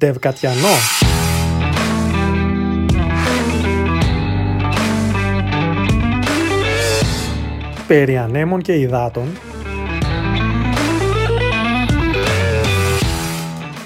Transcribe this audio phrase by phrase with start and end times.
[0.00, 0.68] Δευκατιανό.
[7.86, 9.28] Περί ανέμων και υδάτων.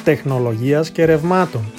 [0.05, 1.74] Τεχνολογίας και ρευμάτων.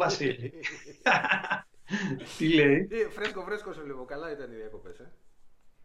[0.00, 0.52] Βασίλη.
[2.38, 4.04] Τι λέει; Ε, φρέσκο φρέσκο σε λίγο.
[4.04, 5.10] Καλά ήταν οι διακοπές, ε.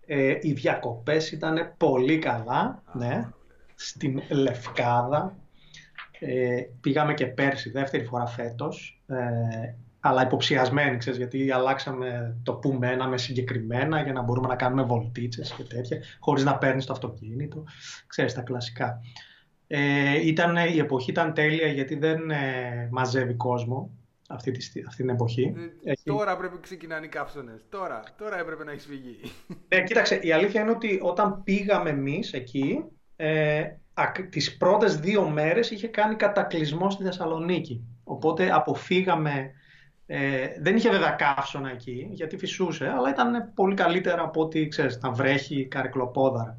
[0.08, 3.30] Ε, οι διακοπές ήταν πολύ καλά, ναι.
[3.76, 5.38] Στην Λευκάδα.
[6.20, 9.04] Ε, πήγαμε και πέρσι, δεύτερη φορά φέτος.
[9.08, 14.84] Ε, αλλά υποψιασμένοι, ξέρεις, γιατί αλλάξαμε το που μέναμε συγκεκριμένα για να μπορούμε να κάνουμε
[14.84, 17.64] βολτίτσες και τέτοια, χωρίς να παίρνεις το αυτοκίνητο.
[18.08, 19.02] Ξέρεις, τα κλασικά.
[19.68, 23.92] Ε, ήταν, η εποχή ήταν τέλεια γιατί δεν ε, μαζεύει κόσμο
[24.30, 25.54] αυτή, τη, στι- αυτή την εποχή.
[25.84, 27.66] Ε, Έχει- Τώρα πρέπει να ξεκινάνε οι καύσονες.
[27.70, 29.20] Τώρα, τώρα έπρεπε να έχεις φύγει.
[29.68, 32.84] Ναι, κοίταξε, η αλήθεια είναι ότι όταν πήγαμε εμείς εκεί,
[33.16, 37.84] ε, ακ- τις πρώτες δύο μέρες είχε κάνει κατακλυσμό στη Θεσσαλονίκη.
[38.04, 39.52] Οπότε αποφύγαμε,
[40.06, 44.98] ε, δεν είχε βέβαια καύσωνα εκεί, γιατί φυσούσε, αλλά ήταν πολύ καλύτερα από ό,τι, ξέρεις,
[45.02, 46.58] να βρέχει καρεκλοπόδαρα.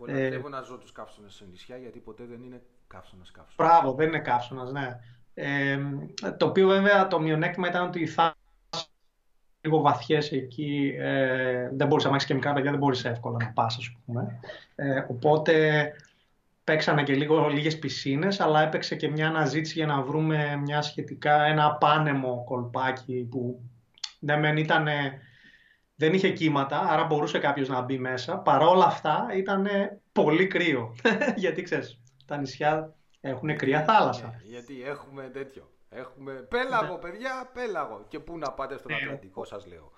[0.00, 3.54] Εγώ Ε, λατρεύω να ζω τους καύσονες σε νησιά γιατί ποτέ δεν είναι καύσονες καύσονες.
[3.56, 4.98] Μπράβο, δεν είναι καύσωνας, ναι.
[5.40, 5.78] Ε,
[6.36, 8.90] το οποίο βέβαια το μειονέκτημα ήταν ότι οι θάλασσες
[9.60, 13.76] λίγο βαθιές εκεί, ε, δεν μπορείς να έχεις καιμικά παιδιά, δεν μπορείς εύκολα να πας,
[13.76, 14.40] ας πούμε.
[14.74, 15.92] Ε, οπότε
[16.64, 21.44] παίξανε και λίγο λίγες πισίνες, αλλά έπαιξε και μια αναζήτηση για να βρούμε μια σχετικά,
[21.44, 23.60] ένα απάνεμο κολπάκι που
[24.18, 25.20] ναι μεν ήτανε,
[25.94, 28.38] δεν είχε κύματα, άρα μπορούσε κάποιος να μπει μέσα.
[28.38, 29.66] Παρόλα αυτά ήταν
[30.12, 30.94] πολύ κρύο,
[31.36, 34.26] γιατί ξέρεις, τα νησιά έχουν κρύα θάλασσα.
[34.26, 35.70] Ναι, γιατί έχουμε τέτοιο.
[35.90, 36.98] Έχουμε πέλαγο, Ναι.
[36.98, 38.04] παιδιά, πέλαγο.
[38.08, 39.92] Και πού να πάτε στον Ατλαντικό, σας λέω.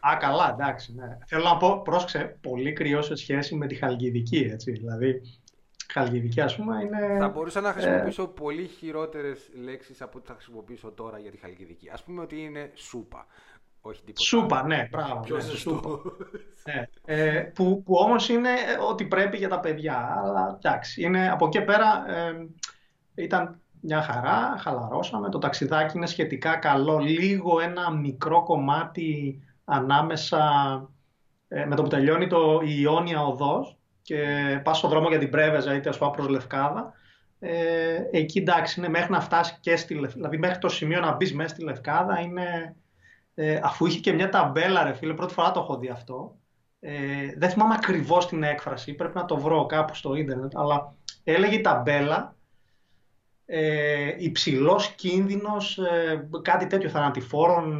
[0.00, 1.18] Α, καλά, εντάξει, ναι.
[1.26, 4.72] Θέλω να πω, πρόσεξε, πολύ κρύο σε σχέση με τη Χαλκιδική, έτσι.
[4.72, 7.16] Δηλαδή, η Χαλκιδική, ας πούμε, είναι...
[7.18, 11.90] Θα μπορούσα να χρησιμοποιήσω πολύ χειρότερες λέξεις από ό,τι θα χρησιμοποιήσω τώρα για τη Χαλκιδική.
[11.92, 13.26] Ας πούμε ότι είναι σούπα.
[13.86, 14.22] Όχι τίποτα.
[14.22, 14.66] Σούπα, άλλο.
[14.66, 15.70] ναι, μπράβο, Πιο ναι, σωστό.
[15.70, 16.00] σούπα.
[16.64, 16.88] Ναι.
[17.04, 21.46] Ε, που, που όμως είναι ε, ό,τι πρέπει για τα παιδιά, αλλά εντάξει, είναι, από
[21.46, 22.46] εκεί πέρα ε,
[23.14, 30.40] ήταν μια χαρά, χαλαρώσαμε, το ταξιδάκι είναι σχετικά καλό, λίγο ένα μικρό κομμάτι ανάμεσα,
[31.48, 34.24] ε, με το που τελειώνει το, η Ιόνια Οδός και
[34.64, 36.92] πας στο δρόμο για την Πρέβεζα είτε ας πούμε προς Λευκάδα,
[37.38, 41.14] ε, εκεί εντάξει είναι μέχρι να φτάσεις και στη Λευκάδα, δηλαδή μέχρι το σημείο να
[41.14, 42.76] μπεις μέσα στη Λευκάδα είναι,
[43.38, 46.36] ε, αφού είχε και μια ταμπέλα ρε φίλε, πρώτη φορά το έχω δει αυτό,
[46.80, 51.54] ε, δεν θυμάμαι ακριβώς την έκφραση, πρέπει να το βρω κάπου στο ίντερνετ, αλλά έλεγε
[51.54, 52.36] η ταμπέλα
[53.46, 57.72] ε, υψηλός κίνδυνος, ε, κάτι τέτοιο θανατηφόρων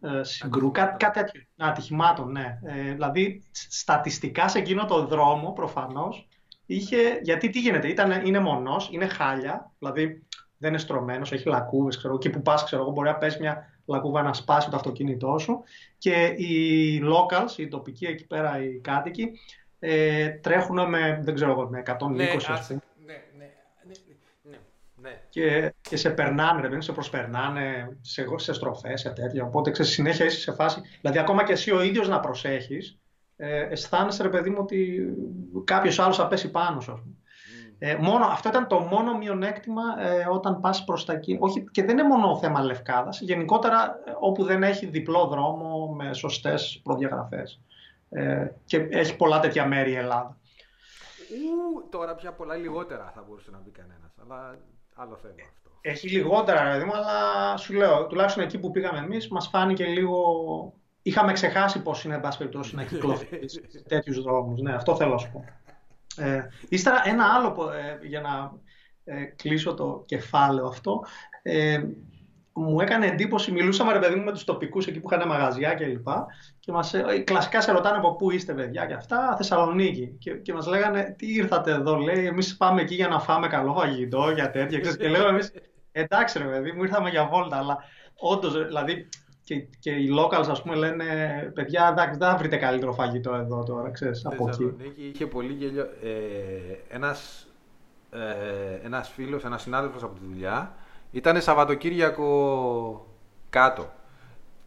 [0.00, 2.58] ε, συγκρού, κάτι, κάτι τέτοιο, ατυχημάτων, ναι.
[2.64, 6.28] Ε, δηλαδή, σ- στατιστικά σε εκείνο το δρόμο, προφανώς,
[6.66, 10.26] είχε, γιατί τι γίνεται, ήταν, είναι μονός, είναι χάλια, δηλαδή
[10.58, 13.73] δεν είναι στρωμένος, έχει λακκούβες, ξέρω, και που πας, ξέρω εγώ, μπορεί να πέσει μια
[13.86, 15.62] λακκούβα να σπάσει το αυτοκίνητό σου
[15.98, 19.30] και οι locals, οι τοπικοί εκεί πέρα, οι κάτοικοι,
[19.78, 22.72] ε, τρέχουν με, δεν ξέρω εγώ, με 120 Ναι, ας άσε.
[22.72, 23.50] πούμε ναι, ναι,
[23.86, 23.94] ναι,
[24.42, 24.58] ναι,
[24.94, 25.20] ναι.
[25.28, 29.44] και, και σε περνάνε, ρε παιδί, μου, σε προσπερνάνε σε, σε στροφές, σε τέτοια.
[29.44, 30.80] Οπότε ξέρεις, συνέχεια είσαι σε φάση.
[31.00, 32.98] Δηλαδή, ακόμα και εσύ ο ίδιος να προσέχεις,
[33.36, 35.08] ε, αισθάνεσαι, ρε παιδί μου, ότι
[35.64, 36.92] κάποιος άλλος θα πέσει πάνω σου.
[36.92, 37.14] ας πούμε.
[37.78, 41.36] Ε, μόνο, αυτό ήταν το μόνο μειονέκτημα ε, όταν πας προς τα εκεί.
[41.40, 43.20] Όχι, και δεν είναι μόνο θέμα Λευκάδας.
[43.20, 47.60] Γενικότερα, ε, όπου δεν έχει διπλό δρόμο με σωστές προδιαγραφές.
[48.08, 50.36] Ε, και έχει πολλά τέτοια μέρη η Ελλάδα.
[51.30, 54.14] Ου, τώρα πια πολλά λιγότερα θα μπορούσε να μπει κανένας.
[54.22, 54.58] Αλλά
[54.94, 55.70] άλλο θέμα αυτό.
[55.80, 59.84] Έχει λιγότερα, ρε παιδί μου, αλλά σου λέω, τουλάχιστον εκεί που πήγαμε εμείς, μας φάνηκε
[59.84, 60.18] λίγο.
[61.02, 64.60] Είχαμε ξεχάσει πώς είναι, εν πάση περιπτώσει, να κυκλοφορεί σε τέτοιους δρόμους.
[64.60, 65.44] Ναι, αυτό θέλω να σου πω.
[66.16, 68.52] Ε, ύστερα, ένα άλλο που, ε, για να
[69.04, 71.04] ε, κλείσω το κεφάλαιο αυτό.
[71.42, 71.82] Ε,
[72.56, 75.86] μου έκανε εντύπωση, μιλούσαμε ρε παιδί μου με τους τοπικούς εκεί που είχαν μαγαζιά και
[75.86, 76.26] λοιπά
[76.60, 80.52] και μας, ε, κλασικά σε ρωτάνε από πού είστε παιδιά και αυτά, Θεσσαλονίκη και, και
[80.52, 84.50] μας λέγανε τι ήρθατε εδώ λέει, εμείς πάμε εκεί για να φάμε καλό φαγητό για
[84.50, 85.52] τέτοια ξέρεις, και λέω εμείς
[85.92, 87.78] εντάξει ρε παιδί μου ήρθαμε για βόλτα αλλά
[88.16, 89.08] όντως ρε, δηλαδή
[89.44, 91.04] και, και οι locals ας πούμε λένε
[91.54, 95.52] παιδιά εντάξει δεν θα βρείτε καλύτερο φαγητό εδώ τώρα ξέρεις από εκεί Θεσσαλονίκη είχε πολύ
[95.52, 95.82] γέλιο.
[95.82, 97.46] Ε, ένας,
[98.10, 100.74] ε, ένας φίλος, ένας συνάδελφος από τη δουλειά
[101.10, 103.06] ήταν Σαββατοκύριακο
[103.50, 103.92] κάτω.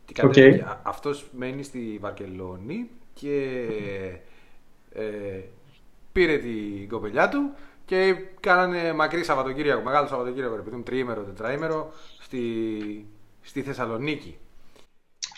[0.06, 0.34] Τι Οκ.
[0.34, 0.64] κατέβηκε.
[0.64, 3.66] Α- Αυτός μένει στη Βαρκελόνη και
[4.92, 5.40] ε,
[6.12, 7.54] πήρε την κοπελιά του
[7.86, 13.06] και κάνανε μακρύ Σαββατοκύριακο, μεγάλο Σαββατοκύριακο, ρε παιδί μου, τριήμερο, τετραήμερο, στη,
[13.42, 14.38] στη Θεσσαλονίκη.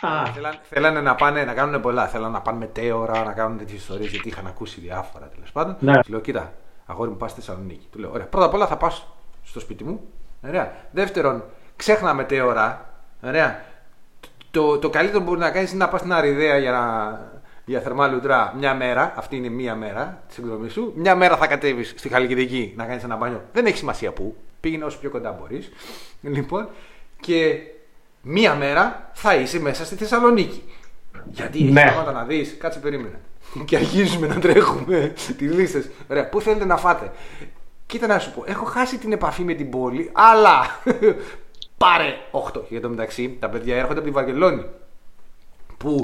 [0.02, 2.08] Α, Θέλαν, θέλανε να πάνε να κάνουν πολλά.
[2.08, 5.76] Θέλανε να πάνε μετέωρα, να κάνουν τέτοιε ιστορίες γιατί είχαν ακούσει διάφορα τέλος πάντων.
[5.80, 6.00] Ναι.
[6.00, 6.54] Του λέω, κοίτα,
[6.86, 7.88] αγόρι μου, πας στη Θεσσαλονίκη.
[7.92, 9.08] Του λέω, ωραία, πρώτα απ' όλα θα πας
[9.44, 10.02] στο σπίτι μου.
[10.48, 10.74] Ωραία.
[10.92, 11.44] Δεύτερον,
[11.76, 12.94] ξέχνα μετέωρα.
[13.24, 13.62] Ωραία.
[14.52, 17.20] Το, το καλύτερο που μπορεί να κάνεις είναι να πας στην Αριδαία για, να,
[17.66, 19.14] για θερμά λουτρά μια μέρα.
[19.16, 20.94] Αυτή είναι μία μέρα της εκδρομής σου.
[20.96, 23.44] Μια μέρα θα κατέβεις στη Χαλκιδική να κάνεις ένα μπάνιο.
[23.54, 24.36] Δεν έχει σημασία πού.
[24.60, 25.72] Πήγαινε όσο πιο κοντά μπορείς.
[26.22, 26.70] Λοιπόν,
[27.20, 27.60] και
[28.22, 30.64] μία μέρα θα είσαι μέσα στη Θεσσαλονίκη.
[31.32, 31.82] Γιατί έχει Ναι.
[31.82, 32.56] πράγματα να δεις.
[32.60, 33.20] Κάτσε περίμενε.
[33.66, 35.90] Και αρχίζουμε να τρέχουμε τις λίστες.
[36.10, 37.12] Ωραία, πού θέλετε να φάτε;
[37.86, 40.66] Κοίτα να σου πω, έχω χάσει την επαφή με την πόλη, αλλά
[41.78, 42.14] πάρε
[42.54, 42.62] 8.
[42.70, 44.66] Και το μεταξύ, τα παιδιά έρχονται από τη Βαρκελόνη.
[45.78, 46.00] Που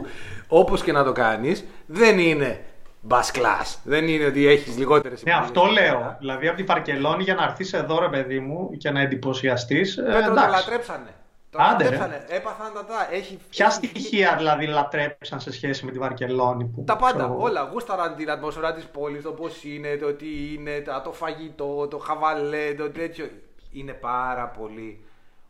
[0.47, 2.65] όπως και να το κάνεις, δεν είναι
[3.09, 3.75] bus class.
[3.83, 6.15] Δεν είναι ότι έχεις λιγότερες ναι, αυτό λέω.
[6.19, 9.95] Δηλαδή από τη Βαρκελόνη για να έρθεις εδώ, ρε παιδί μου, και να εντυπωσιαστείς.
[9.95, 11.13] Πέτρο, το λατρέψανε.
[11.49, 11.95] Το Άντε, ρε.
[11.97, 12.25] λατρέψανε.
[12.37, 13.07] Έπαθαν τα τα.
[13.11, 16.65] Έχει, Ποια έχει- στοιχεία δηλαδή λατρέψαν σε σχέση με τη Βαρκελόνη.
[16.65, 17.41] Που, Τα πάντα, ξέρω εγώ.
[17.43, 17.69] όλα.
[17.71, 21.97] Γούσταραν την ατμόσφαιρα της πόλης, το πώς είναι, το τι είναι, τα- το φαγητό, το
[21.97, 23.29] χαβαλέ, το τέτοιο.
[23.71, 25.03] Είναι πάρα πολύ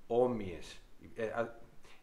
[0.08, 0.80] όμοιες.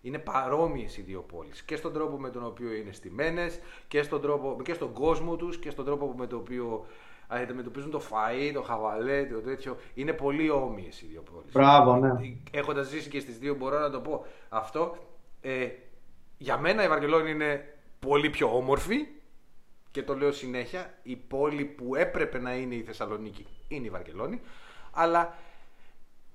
[0.05, 3.59] Είναι παρόμοιες οι δύο πόλεις και στον τρόπο με τον οποίο είναι στημένες
[3.89, 6.87] και, στον τρόπο, και στον κόσμο τους και στον τρόπο με τον οποίο
[7.27, 9.77] αντιμετωπίζουν το φαΐ, το χαβαλέ, το τέτοιο.
[9.95, 11.53] Είναι πολύ όμοιες οι δύο πόλεις.
[11.53, 12.11] Μπράβο, ναι.
[12.51, 14.97] Έχοντας ζήσει και στις δύο μπορώ να το πω αυτό.
[15.41, 15.69] Ε,
[16.39, 19.07] για μένα η Βαρκελόνη είναι πολύ πιο όμορφη
[19.91, 20.95] και το λέω συνέχεια.
[21.03, 24.41] Η πόλη που έπρεπε να είναι η Θεσσαλονίκη είναι η Βαρκελόνη.
[24.93, 25.35] Αλλά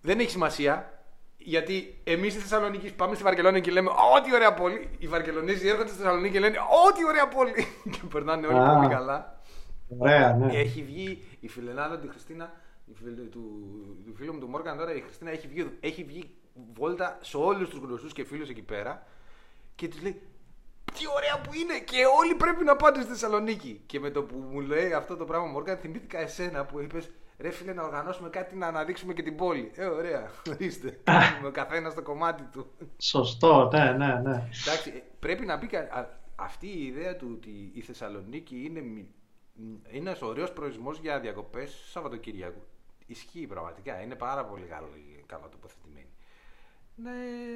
[0.01, 0.91] δεν έχει σημασία
[1.37, 4.89] γιατί εμείς στη Θεσσαλονίκη πάμε στη Βαρκελόνη και λέμε Ω, τι ωραία πόλη.
[4.97, 7.53] Οι Βαρκελονέζοι έρχονται στη Θεσσαλονίκη και λένε Ω, τι ωραία πόλη.
[7.91, 8.75] και περνάνε όλοι Α.
[8.75, 9.36] πολύ καλά.
[9.97, 10.53] Ωραία, ναι.
[10.57, 12.51] Έχει βγει η φιλενάδα τη Χριστίνα,
[12.85, 13.41] η φίλη του,
[14.05, 16.35] του φίλου μου του Μόργαν τώρα, η Χριστίνα έχει βγει, έχει βγει
[16.73, 19.03] βόλτα σε όλους τους γνωστούς και φίλους εκεί πέρα
[19.75, 20.21] και τους λέει
[20.93, 23.81] Τι ωραία που είναι και όλοι πρέπει να πάτε στη Θεσσαλονίκη.
[23.85, 27.49] Και με το που μου λέει αυτό το πράγμα, Μόργαν, θυμήθηκα εσένα που είπες Ρε
[27.49, 29.71] φίλε, να οργανώσουμε κάτι να αναδείξουμε και την πόλη.
[29.75, 30.29] Ε, ωραία.
[30.49, 30.99] Ορίστε.
[31.41, 32.67] με ο καθένας το κομμάτι του.
[32.97, 34.49] Σωστό, ναι, ναι, ναι.
[34.67, 38.81] Εντάξει, ε, πρέπει να πει κα- α- αυτή η ιδέα του ότι η Θεσσαλονίκη είναι,
[38.81, 39.07] μη-
[39.91, 42.61] είναι ένα ωραίο προορισμός για διακοπές Σαββατοκύριακου.
[43.05, 44.01] Ισχύει πραγματικά.
[44.01, 44.87] Είναι πάρα πολύ καλό,
[45.25, 46.09] καλά τοποθετημένη.
[46.95, 47.11] Ναι,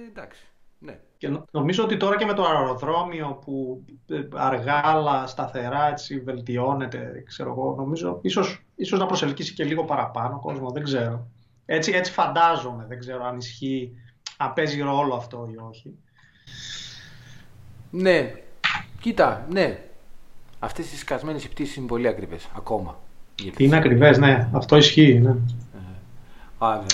[0.09, 0.45] εντάξει.
[0.79, 0.99] Ναι.
[1.17, 6.19] Και νο- νομίζω ότι τώρα και με το αεροδρόμιο που ε, αργά αλλά σταθερά έτσι
[6.19, 11.27] βελτιώνεται, ξέρω εγώ, νομίζω ίσως, ίσως να προσελκύσει και λίγο παραπάνω κόσμο, δεν ξέρω.
[11.65, 13.91] Έτσι, έτσι φαντάζομαι, δεν ξέρω αν ισχύει,
[14.37, 15.97] αν παίζει ρόλο αυτό ή όχι.
[17.89, 18.33] Ναι.
[18.99, 19.90] Κοίτα, ναι.
[20.63, 22.99] Αυτές οι σκασμένες πτήσεις είναι πολύ ακριβές ακόμα.
[23.35, 25.35] Γιατί- Είναι ακριβές, ναι, αυτό ισχύει, ναι.
[26.57, 26.85] Α, ναι.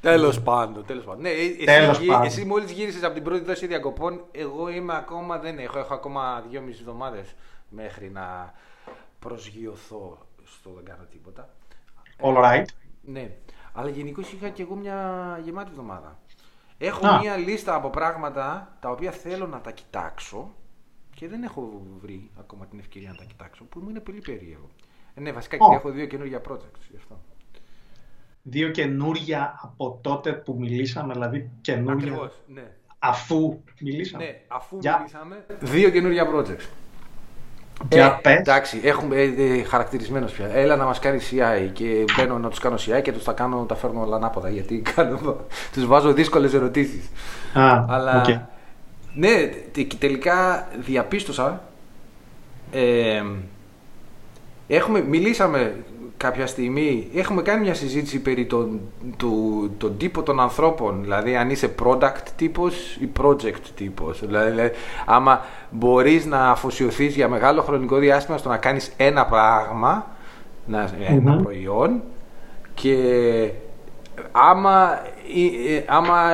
[0.00, 1.22] Τέλος πάντων, τέλος πάντων.
[1.22, 2.26] Ναι, ε, εσύ, Τέλος γυ- πάντων.
[2.26, 5.78] εσύ μόλις γύρισες από την πρώτη δόση διακοπών, εγώ είμαι ακόμα δεν έχω.
[5.78, 7.34] Έχω ακόμα δυόμιση εβδομάδες
[7.68, 8.52] μέχρι να
[9.18, 11.48] προσγειωθώ στο δεν κάνω τίποτα.
[12.20, 12.64] All right.
[13.04, 13.30] Ναι,
[13.72, 16.18] αλλά γενικώς είχα και εγώ μια γεμάτη εβδομάδα.
[16.78, 17.18] Έχω Α.
[17.18, 20.54] μια λίστα από πράγματα τα οποία θέλω να τα κοιτάξω
[21.22, 24.68] και δεν έχω βρει ακόμα την ευκαιρία να τα κοιτάξω, που μου είναι πολύ περίεργο.
[25.14, 25.68] Ε, ναι, βασικά Ω.
[25.68, 27.20] και έχω δύο καινούργια projects γι' αυτό.
[28.42, 32.62] Δύο καινούρια από τότε που μιλήσαμε, δηλαδή καινούρια Ακριβώς, ναι.
[32.98, 34.24] αφού μιλήσαμε.
[34.24, 35.44] Ναι, αφού Για- μιλήσαμε.
[35.60, 36.66] Δύο καινούργια projects.
[37.90, 38.38] Για πες.
[38.38, 40.48] Εντάξει, έχουμε ε, ε, χαρακτηρισμένος πια.
[40.48, 43.64] Έλα να μας κάνει CI και μπαίνω να τους κάνω CI και τους τα κάνω,
[43.64, 44.82] τα φέρνω όλα ανάποδα γιατί
[45.72, 47.08] τους βάζω δύσκολες ερωτήσεις.
[47.54, 48.51] Α, Αλλά οκ.
[49.14, 49.28] Ναι,
[49.72, 51.62] τε- και τελικά διαπίστωσα.
[52.72, 53.22] ε,
[54.68, 55.76] έχουμε, μιλήσαμε
[56.16, 58.80] κάποια στιγμή, έχουμε κάνει μια συζήτηση περί τον,
[59.16, 64.26] του, τον τύπο των ανθρώπων, δηλαδή αν είσαι product τύπος ή project τύπος.
[64.26, 64.70] Δηλαδή, δηλαδή,
[65.06, 65.40] άμα
[65.70, 70.06] μπορείς να αφοσιωθείς για μεγάλο χρονικό διάστημα στο να κάνεις ένα πράγμα,
[70.66, 71.42] να, ένα Μμμ.
[71.42, 72.02] προϊόν
[72.74, 72.96] και
[74.32, 75.00] άμα,
[75.68, 76.30] ε, ε, άμα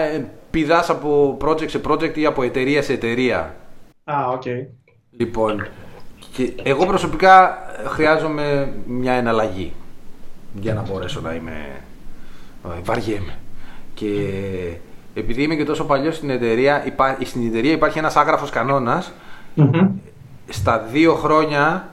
[0.51, 3.57] πηδάς από project σε project ή από εταιρεία σε εταιρεία.
[4.05, 4.43] Α, οκ.
[5.11, 5.67] Λοιπόν,
[6.33, 9.73] και εγώ προσωπικά χρειάζομαι μια εναλλαγή
[10.55, 11.67] για να μπορέσω να είμαι.
[12.65, 13.39] ε, Βαριέμαι.
[13.95, 14.13] Και
[15.15, 17.19] επειδή είμαι και τόσο παλιός στην εταιρεία, υπά...
[17.25, 19.13] στην εταιρεία υπάρχει ένας άγραφος κανόνας.
[19.55, 19.89] Μμμ.
[20.49, 21.89] Στα δύο χρόνια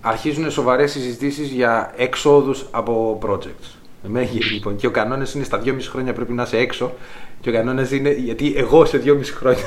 [0.00, 3.77] αρχίζουν σοβαρές συζητήσεις για εξόδους από projects.
[4.04, 6.92] Εμένα, λοιπόν, και ο κανόνα είναι στα δυόμιση χρόνια πρέπει να είσαι έξω.
[7.40, 9.62] Και ο κανόνα είναι γιατί εγώ σε δυόμιση χρόνια.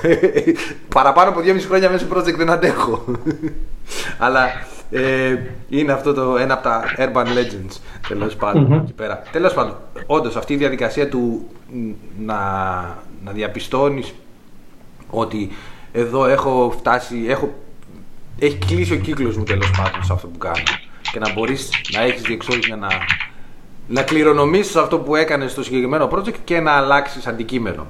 [0.96, 3.06] παραπάνω από δυόμιση χρόνια μέσα σε project δεν αντέχω.
[4.26, 4.48] Αλλά
[4.92, 5.38] ε,
[5.70, 8.74] είναι αυτό το ένα από τα urban legends τέλος πάντων Μμμ.
[8.74, 9.22] εκεί πέρα.
[9.32, 11.92] Τέλος πάντων, όντως αυτή η διαδικασία του ν,
[12.26, 12.36] να,
[13.24, 14.14] να διαπιστώνεις
[15.10, 15.52] ότι
[15.92, 17.54] εδώ έχω φτάσει, έχω,
[18.40, 20.64] έχει κλείσει ο κύκλος μου τέλος πάντων σε αυτό που κάνω
[21.12, 22.88] και να μπορείς να έχεις διεξόδια να,
[23.88, 27.88] να κληρονομήσεις αυτό που έκανες στο συγκεκριμένο project και να αλλάξεις αντικείμενο.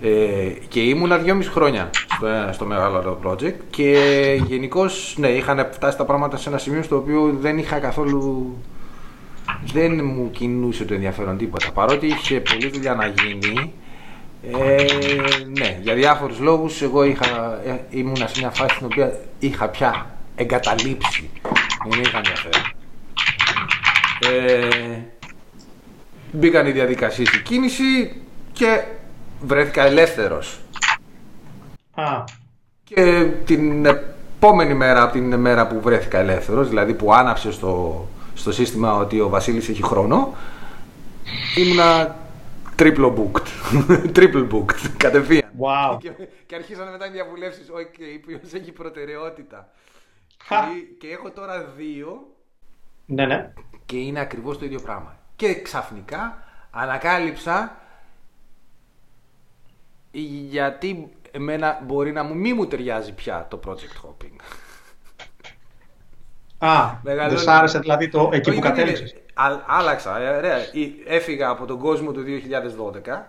[0.00, 3.98] Ε, και ήμουνα δυόμιση χρόνια στο, στο μεγάλο project και
[4.46, 8.56] γενικώς ναι, είχαν φτάσει τα πράγματα σε ένα σημείο στο οποίο δεν είχα καθόλου.
[9.72, 11.72] Δεν μου κινούσε το ενδιαφέρον τίποτα.
[11.72, 13.72] Παρότι είχε πολλή δουλειά να γίνει,
[14.52, 14.84] ε,
[15.58, 20.16] ναι, για διάφορους λόγους εγώ είχα, ε, ήμουνα σε μια φάση στην οποία είχα πια
[20.34, 21.30] εγκαταλείψει.
[21.88, 22.75] Δεν είχα ενδιαφέρον.
[24.20, 24.98] Ε,
[26.32, 28.20] μπήκαν οι διαδικασίες στην κίνηση
[28.52, 28.84] και
[29.40, 30.60] βρέθηκα ελεύθερος.
[31.94, 32.24] Α,
[32.84, 38.52] Και την επόμενη μέρα από την μέρα που βρέθηκα ελεύθερος, δηλαδή που άναψε στο, στο
[38.52, 40.34] σύστημα ότι ο Βασίλης έχει χρόνο,
[41.56, 42.16] ήμουνα
[42.78, 43.46] triple booked.
[44.16, 45.50] triple booked, κατευθείαν.
[45.60, 45.96] wow.
[46.00, 46.10] Και,
[46.46, 49.68] και αρχίσανε μετά οι διαβουλεύσεις, ok, ποιος έχει προτεραιότητα.
[50.44, 50.56] Χα.
[50.60, 52.26] Και, και έχω τώρα δύο
[53.06, 53.52] Ναι, ναι.
[53.86, 55.16] Και είναι ακριβώς το ίδιο πράγμα.
[55.36, 57.76] Και ξαφνικά ανακάλυψα
[60.48, 64.36] γιατί εμένα μπορεί να μου μη μου ταιριάζει πια το project hopping.
[66.58, 67.34] Α, Μεγαλώνει.
[67.34, 68.68] δεν σ' άρεσε δηλαδή το εκεί που Όχι, δεν είναι.
[68.68, 70.18] κατέληξες; Α- Άλλαξα.
[70.20, 70.58] ε, ωραία.
[70.72, 73.26] Ή- Έφυγα από τον κόσμο του 2012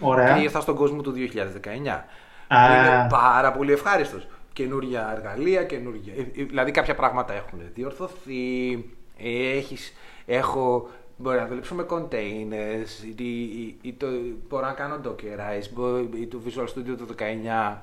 [0.00, 0.34] Ωραία.
[0.36, 2.04] και ήρθα στον κόσμο του 2019.
[2.48, 2.66] Α.
[2.66, 4.26] Που είναι πάρα πολύ ευχάριστος.
[4.52, 6.12] Καινούργια εργαλεία, καινούργια.
[6.16, 8.84] ε, ε, Δηλαδή κάποια πράγματα έχουν διορθωθεί.
[9.24, 9.92] Ε, Έχεις,
[10.26, 10.88] έχω.
[11.22, 14.06] Μπορεί να δουλέψω με containers, ή, ή- ή το,
[14.48, 17.82] μπορώ να κάνω dockerize, μπο- ή το Visual Studio το 19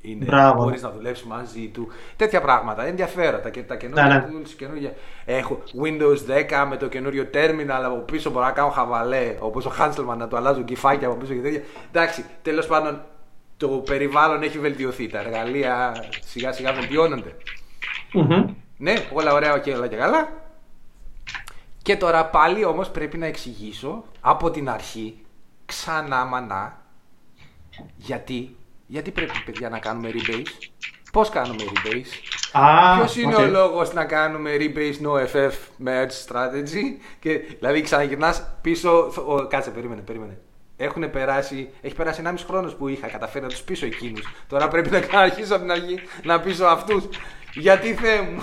[0.00, 0.62] είναι, Μπράβο.
[0.62, 1.88] μπορείς να δουλέψεις μαζί του.
[2.16, 4.26] Τέτοια πράγματα, ενδιαφέροντα και τα καινούργια Ναι, ναι.
[4.44, 4.92] tools, καινούργια.
[5.24, 9.72] Έχω Windows 10 με το καινούριο terminal από πίσω μπορώ να κάνω χαβαλέ, όπως ο
[9.80, 11.62] Hanselman να του αλλάζω κυφάκια από πίσω και τέτοια.
[11.92, 13.02] Εντάξει, τέλος πάντων
[13.56, 17.34] το περιβάλλον έχει βελτιωθεί, τα εργαλεία σιγά σιγά βελτιώνονται.
[18.12, 18.44] Μμμ.
[18.76, 20.28] Ναι, όλα ωραία και όλα και καλά.
[21.88, 25.24] Και τώρα πάλι όμως πρέπει να εξηγήσω από την αρχή
[25.66, 26.82] ξανά μανά
[27.96, 30.68] γιατί, γιατί πρέπει παιδιά να κάνουμε rebase,
[31.12, 32.06] πώς κάνουμε rebase,
[32.52, 33.40] Α, ποιος είναι οκ.
[33.40, 35.52] ο λόγος να κάνουμε rebase no FF
[35.86, 40.38] merge strategy; Και δηλαδή ξαναγυρνάς πίσω, ο, κάτσε περίμενε, περίμενε.
[40.76, 44.28] Έχουν περάσει, έχει περάσει 1,5 χρόνος που είχα καταφέρει να τους πείσω εκείνους.
[44.48, 47.04] Τώρα πρέπει να αρχίσω από την αρχή να πείσω αυτούς.
[47.54, 48.42] Γιατί Θεέ μου.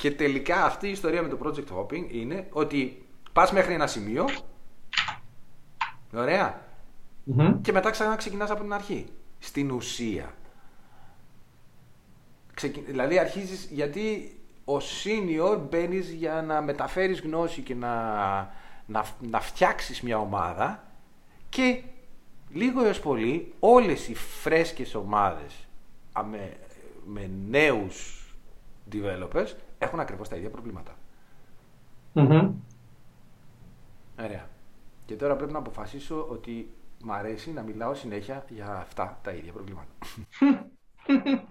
[0.00, 4.28] Και τελικά αυτή η ιστορία με το project hopping είναι ότι πας μέχρι ένα σημείο,
[6.14, 6.60] ωραία,
[7.24, 7.60] Μμμ.
[7.60, 9.06] και μετά ξανά ξεκινάς από την αρχή.
[9.38, 10.34] Στην ουσία.
[12.54, 12.80] Ξεκι...
[12.80, 18.14] Δηλαδή αρχίζεις, γιατί ο senior μπαίνεις για να μεταφέρεις γνώση και να,
[18.86, 20.84] να, να φτιάξεις μια ομάδα
[21.48, 21.82] και
[22.50, 25.68] λίγο έως πολύ όλες οι φρέσκες ομάδες
[26.12, 26.56] α, με,
[27.06, 28.24] με νέους
[28.92, 29.48] developers
[29.82, 30.96] έχουν ακριβώς τα ίδια προβλήματα.
[32.12, 32.52] Μμμ.
[34.20, 34.48] Ωραία.
[35.04, 39.52] Και τώρα πρέπει να αποφασίσω ότι μ' αρέσει να μιλάω συνέχεια για αυτά τα ίδια
[39.52, 39.88] προβλήματα.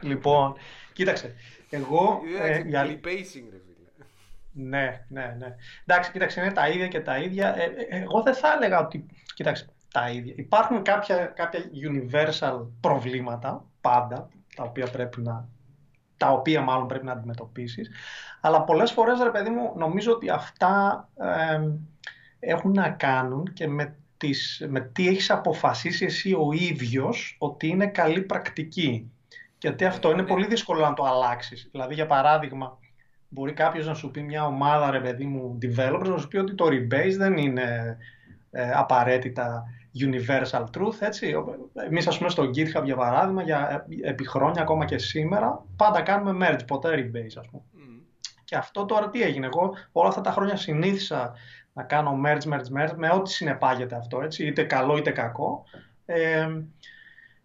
[0.00, 0.54] Λοιπόν,
[0.92, 1.34] κοίταξε.
[1.70, 2.20] Εγώ.
[2.40, 4.06] ε, η αλη- pacing, ρε φίλε.
[4.52, 5.54] Ναι, ναι, ναι.
[5.86, 7.54] Εντάξει, κοίταξε, είναι τα ίδια και τα ίδια.
[7.56, 9.06] Ε, ε, εγώ δεν θα έλεγα ότι.
[9.34, 10.34] Κοίταξε, τα ίδια.
[10.36, 15.48] Υπάρχουν κάποια, κάποια universal προβλήματα πάντα, τα οποία πρέπει να.
[16.24, 17.90] Τα οποία μάλλον πρέπει να αντιμετωπίσεις.
[18.40, 21.60] Αλλά πολλές φορές, ρε παιδί μου, νομίζω ότι αυτά ε,
[22.38, 27.86] έχουν να κάνουν και με, τις, με τι έχεις αποφασίσει εσύ ο ίδιος ότι είναι
[27.86, 29.10] καλή πρακτική.
[29.58, 30.28] Γιατί αυτό είναι ναι.
[30.28, 31.68] πολύ δύσκολο να το αλλάξεις.
[31.70, 32.78] Δηλαδή, για παράδειγμα,
[33.28, 36.54] μπορεί κάποιος να σου πει μια ομάδα, ρε παιδί μου, developers, να σου πει ότι
[36.54, 37.96] το rebase δεν είναι
[38.50, 39.64] ε, απαραίτητα
[40.00, 41.34] universal truth, έτσι.
[41.86, 46.02] Εμείς, ας πούμε, στο GitHub, για παράδειγμα, για ε, επί χρόνια, ακόμα και σήμερα, πάντα
[46.02, 47.62] κάνουμε merge, ποτέ rebase, ας πούμε.
[47.72, 47.98] Μμμ.
[48.44, 51.32] Και αυτό τώρα τι έγινε; Εγώ όλα αυτά τα χρόνια συνήθισα
[51.72, 55.64] να κάνω merge, merge, merge με ό,τι συνεπάγεται αυτό, έτσι, είτε καλό είτε κακό.
[56.06, 56.48] Ε,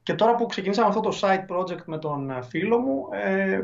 [0.03, 3.63] και τώρα που ξεκινήσαμε αυτό το side project με τον ε, φίλο μου, ε, ε,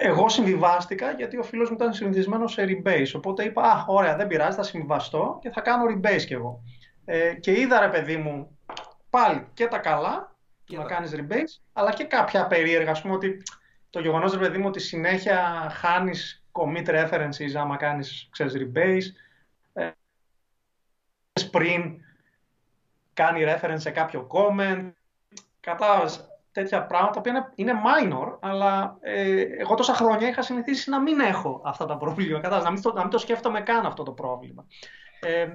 [0.00, 3.12] εγώ συμβιβάστηκα γιατί ο φίλος μου ήταν συνηθισμένος σε rebase.
[3.16, 6.62] Οπότε είπα, α, ωραία, δεν πειράζει, θα συμβιβαστώ και θα κάνω rebase κι εγώ.
[7.04, 8.58] Ε, και είδα, ρε παιδί μου,
[9.10, 13.14] πάλι και τα καλά Και να τα- κάνεις rebase, αλλά και κάποια περίεργα, ας πούμε,
[13.14, 13.42] ότι
[13.90, 19.06] το γεγονός, ρε παιδί μου, ότι συνέχεια χάνεις commit references άμα κάνεις, ξέρεις, rebase,
[19.72, 19.90] ε,
[21.50, 22.00] πριν
[23.14, 24.90] κάνει reference σε κάποιο comment,
[25.60, 30.90] κατάλαβες, τέτοια πράγματα, τα οποία είναι, είναι minor, αλλά ε, εγώ τόσα χρόνια είχα συνηθίσει
[30.90, 33.86] να μην έχω αυτά τα προβλήματα, κατάλαβες, να μην, το, να μην το σκέφτομαι καν
[33.86, 34.66] αυτό το πρόβλημα.
[35.20, 35.46] Ε,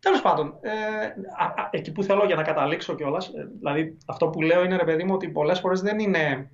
[0.00, 0.70] Τέλος πάντων, ε,
[1.70, 5.04] εκεί που θέλω για να καταλήξω κιόλας, ε, δηλαδή αυτό που λέω είναι ρε παιδί
[5.04, 6.50] μου ότι πολλές φορές δεν είναι.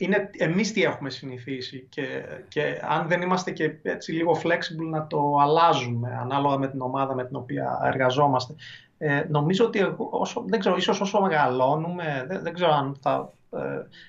[0.00, 5.06] Είναι εμείς τι έχουμε συνηθίσει και, και αν δεν είμαστε και έτσι λίγο flexible να
[5.06, 8.54] το αλλάζουμε ανάλογα με την ομάδα με την οποία εργαζόμαστε.
[8.98, 13.58] Ε, νομίζω ότι όσο, δεν ξέρω, ίσως όσο μεγαλώνουμε, δεν, δεν ξέρω αν θα, ε,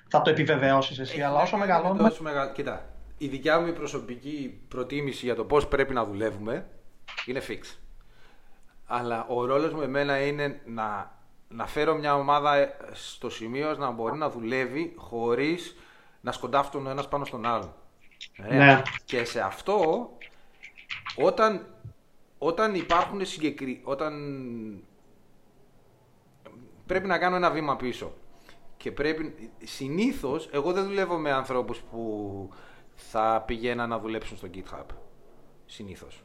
[0.08, 2.08] θα το επιβεβαιώσεις εσύ, αλλά όσο μεγαλώνουμε...
[2.08, 2.52] Όσο μεγα...
[2.52, 2.86] Κοίτα,
[3.18, 6.66] η δικιά μου προσωπική προτίμηση για το πώς πρέπει να δουλεύουμε
[7.26, 7.78] είναι fix.
[8.86, 11.12] Αλλά ο ρόλος μου εμένα είναι να,
[11.51, 15.75] να φέρω μια ομάδα στο σημείο να μπορεί να δουλεύει χωρίς
[16.22, 17.75] να σκοντάφτουν ο ένας πάνω στον άλλο.
[18.36, 18.81] Ε, ναι.
[19.05, 20.10] Και σε αυτό,
[21.15, 21.65] όταν,
[22.38, 23.81] όταν υπάρχουν συγκεκρι...
[23.84, 24.13] όταν
[26.86, 28.13] πρέπει να κάνω ένα βήμα πίσω
[28.77, 32.50] και πρέπει, συνήθως, εγώ δεν δουλεύω με ανθρώπους που
[32.96, 34.86] θα πηγαίναν να δουλέψουν στο GitHub.
[35.65, 36.24] Συνήθως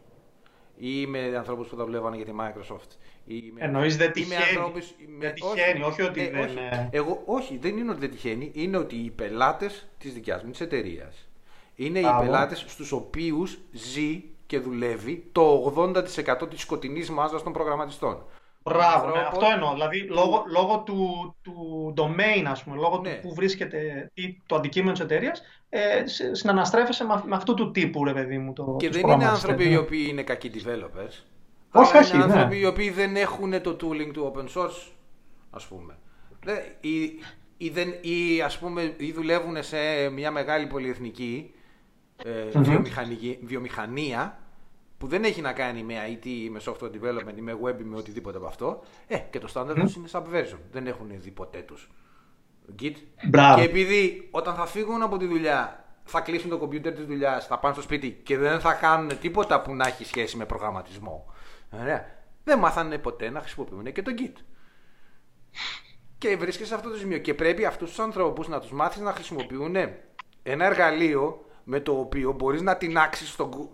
[0.79, 2.97] ή με ανθρώπους που θα δουλεύανε για τη Microsoft.
[3.25, 3.65] Ή με...
[3.65, 4.43] Εννοείς δεν τυχαίνει.
[4.43, 4.95] Ανθρώπους...
[5.19, 6.45] Δεν τυχαίνει, όχι, όχι ότι ε, δεν...
[6.45, 6.89] Όχι.
[6.91, 8.51] Εγώ, όχι, δεν είναι ότι δεν τυχαίνει.
[8.55, 11.29] Είναι ότι οι πελάτες της δικιάς μου της εταιρείας
[11.77, 18.25] είναι οι πελάτες στους οποίους ζει και δουλεύει το 80% της σκοτεινής μάζας των προγραμματιστών.
[18.63, 19.73] Μπράβο, ναι, αυτό εννοώ.
[19.73, 23.15] Δηλαδή, λόγω, λόγω του, του domain, ας πούμε, λόγω ναι.
[23.15, 28.05] του που βρίσκεται ή το αντικείμενο της εταιρείας, ε, συναναστρέφεσαι με, με αυτού του τύπου,
[28.05, 28.53] ρε παιδί μου.
[28.53, 31.25] Το, και δεν είναι άνθρωποι οι οποίοι είναι κακοί developers.
[31.71, 32.15] Όχι, όχι.
[32.15, 32.33] Είναι ναι.
[32.33, 34.93] άνθρωποι οι οποίοι δεν έχουν το tooling του open source,
[35.51, 35.99] ας πούμε.
[36.81, 37.03] Ή,
[37.57, 41.55] ή, δεν, ή, ας πούμε, ή δουλεύουν σε μια μεγάλη πολυεθνική
[42.25, 42.45] ε,
[43.43, 44.39] βιομηχανία
[44.99, 47.83] που δεν έχει να κάνει με IT ή με software development ή με web ή
[47.83, 48.83] με οτιδήποτε από αυτό.
[49.07, 49.97] Ε, και το standard mm.
[49.97, 50.59] είναι subversion.
[50.73, 51.91] Δεν έχουν δει ποτέ τους.
[52.83, 52.95] Git.
[53.29, 53.61] Μπράβο.
[53.61, 57.59] Και επειδή όταν θα φύγουν από τη δουλειά θα κλείσουν το κομπιούτερ της δουλειάς, θα
[57.59, 61.33] πάνε στο σπίτι και δεν θα κάνουν τίποτα που να έχει σχέση με προγραμματισμό.
[61.71, 62.05] Ωραία.
[62.45, 64.41] Δεν μάθανε ποτέ να χρησιμοποιούν και το Git.
[66.19, 67.19] Και βρίσκεσαι σε αυτό το σημείο.
[67.19, 69.77] Και πρέπει αυτούς τους ανθρώπους να τους μάθεις να χρησιμοποιούν
[70.43, 73.71] ένα εργαλείο με το οποίο μπορείς να τεινάξει τον,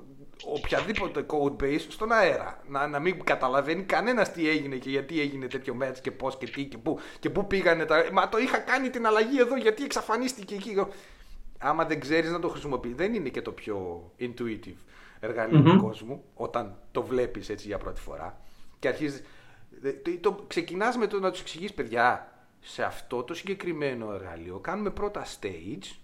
[0.47, 2.63] οποιαδήποτε code base στον αέρα.
[2.69, 6.47] Να, να μην καταλαβαίνει κανένας τι έγινε και γιατί έγινε τέτοιο match και πώς και
[6.47, 8.05] τι και πού και πού πήγανε τα.
[8.13, 10.87] Μα το είχα κάνει την αλλαγή εδώ γιατί εξαφανίστηκε εκεί.
[11.59, 14.77] Άμα δεν ξέρεις να το χρησιμοποιείς, δεν είναι και το πιο intuitive
[15.21, 18.41] εργαλείο του κόσμου όταν το βλέπεις έτσι για πρώτη φορά.
[18.79, 19.25] Και αρχίζει.
[20.03, 24.91] Το, το, ξεκινάς με το να τους εξηγείς, παιδιά, σε αυτό το συγκεκριμένο εργαλείο κάνουμε
[24.91, 25.97] πρώτα stage.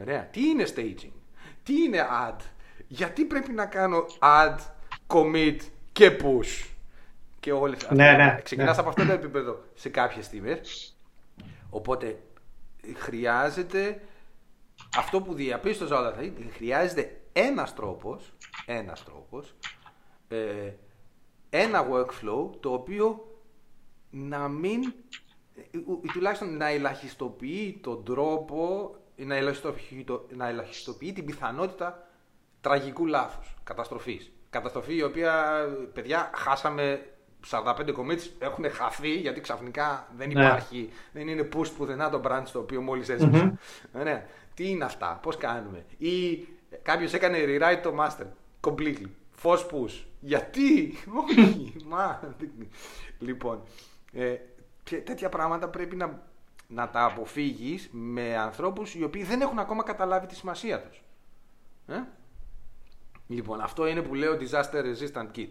[0.00, 0.24] Ωραία.
[0.24, 1.12] Τι είναι staging,
[1.62, 2.40] τι είναι add,
[2.88, 4.58] γιατί πρέπει να κάνω add,
[5.06, 5.56] commit
[5.92, 6.68] και push;
[7.40, 8.80] Και όλες ναι, ναι, Ξεκινάς ναι.
[8.80, 10.96] από αυτό το επίπεδο σε κάποιες στιγμές.
[11.70, 12.22] Οπότε
[12.96, 14.00] χρειάζεται
[14.96, 18.32] αυτό που διαπίστωσα όλα αυτά, χρειάζεται ένας τρόπος,
[18.66, 19.54] ένας τρόπος,
[20.28, 20.72] ε,
[21.50, 23.38] ένα workflow το οποίο
[24.10, 24.82] να μην,
[26.02, 30.04] ή τουλάχιστον να ελαχιστοποιεί τον τρόπο, να ελαχιστοποιεί,
[30.36, 32.03] να ελαχιστοποιεί την πιθανότητα
[32.64, 34.32] τραγικού λάθους, καταστροφής.
[34.50, 37.06] Καταστροφή η οποία, παιδιά, χάσαμε
[37.50, 40.44] 45 commits έχουν χαθεί γιατί ξαφνικά δεν ναι.
[40.44, 43.58] υπάρχει, δεν είναι push πουθενά το branch το οποίο μόλις έσβησε.
[43.92, 44.26] Ναι.
[44.54, 45.84] Τι είναι αυτά, πώς κάνουμε.
[45.98, 46.46] Ή
[46.82, 48.26] κάποιος έκανε rewrite το master
[48.60, 49.08] completely.
[49.42, 50.04] False push.
[50.20, 52.20] Γιατί, όχι, μα.
[53.18, 53.62] Λοιπόν,
[54.12, 54.34] ε,
[55.04, 56.22] τέτοια πράγματα πρέπει να,
[56.68, 61.02] να τα αποφύγεις με ανθρώπους οι οποίοι δεν έχουν ακόμα καταλάβει τη σημασία τους.
[61.86, 62.02] Ε;
[63.34, 65.50] Λοιπόν, αυτό είναι που λέω disaster resistant kit.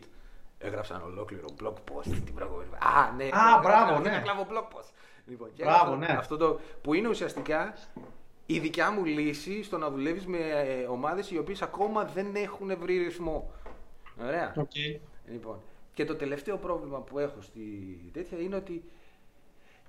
[0.58, 3.24] Έγραψα ένα ολόκληρο blog post την προηγούμενη Α, ναι.
[3.24, 4.10] Α, μπράβο, ναι.
[4.10, 4.89] Ένα blog post.
[5.26, 6.06] Λοιπόν, μπράβο, ναι.
[6.06, 7.74] Αυτό το, που είναι ουσιαστικά
[8.46, 12.78] η δικιά μου λύση στο να δουλεύεις με ε, ομάδες οι οποίες ακόμα δεν έχουν
[12.80, 13.52] βρει ρυθμό.
[14.22, 14.54] Ωραία.
[14.58, 15.00] Okay.
[15.28, 15.62] Λοιπόν,
[15.93, 17.62] και το τελευταίο πρόβλημα που έχω στη
[18.13, 18.84] τέτοια είναι ότι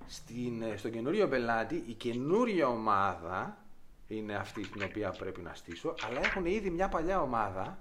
[0.07, 3.57] στην, ε, στον καινούριο πελάτη η καινούρια ομάδα
[4.07, 7.77] είναι αυτή την οποία πρέπει να στήσω, αλλά έχουν ήδη μια παλιά ομάδα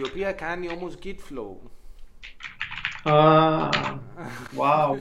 [0.00, 1.56] η οποία κάνει όμως git flow.
[3.04, 3.70] Ah,
[4.56, 4.90] wow.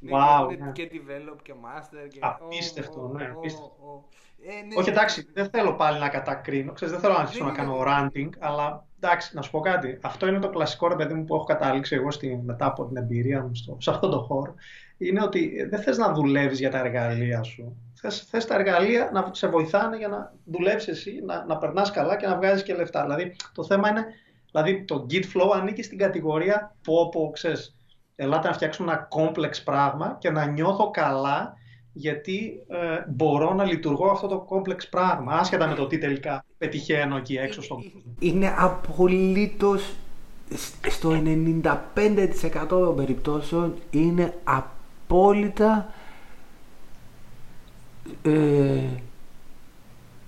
[0.00, 0.72] ναι, wow, ναι.
[0.72, 2.08] και develop και master.
[2.08, 2.18] Και...
[2.22, 3.32] Απίστευτο, ναι.
[3.36, 4.08] Απίστευτο.
[4.46, 4.74] Ε, ναι.
[4.76, 6.72] Όχι, εντάξει, δεν θέλω πάλι να κατακρίνω.
[6.72, 9.98] Ξέρεις, δεν θέλω να αρχίσω να κάνω ranting, αλλά εντάξει, να σου πω κάτι.
[10.02, 12.96] Αυτό είναι το κλασικό ρε παιδί μου που έχω καταλήξει εγώ στη, μετά από την
[12.96, 14.54] εμπειρία μου στο, σε αυτόν τον χώρο.
[14.98, 17.76] Είναι ότι δεν θες να δουλεύεις για τα εργαλεία σου.
[18.00, 22.16] Θες, θες τα εργαλεία να σε βοηθάνε για να δουλεύεις εσύ, να, να περνάς καλά
[22.16, 23.02] και να βγάζεις και λεφτά.
[23.02, 24.04] Δηλαδή, το θέμα είναι,
[24.50, 27.76] δηλαδή το Git Flow ανήκει στην κατηγορία που όπου, ξέρεις,
[28.16, 31.56] ελάτε να φτιάξουμε ένα complex πράγμα και να νιώθω καλά
[31.92, 37.16] γιατί ε, μπορώ να λειτουργώ αυτό το complex πράγμα, άσχετα με το τι τελικά πετυχαίνω
[37.16, 37.78] εκεί έξω στον
[38.18, 39.94] Είναι απολύτως
[40.54, 41.22] σ- στο
[41.94, 45.92] 95% των περιπτώσεων είναι απόλυτα
[48.22, 48.30] ε,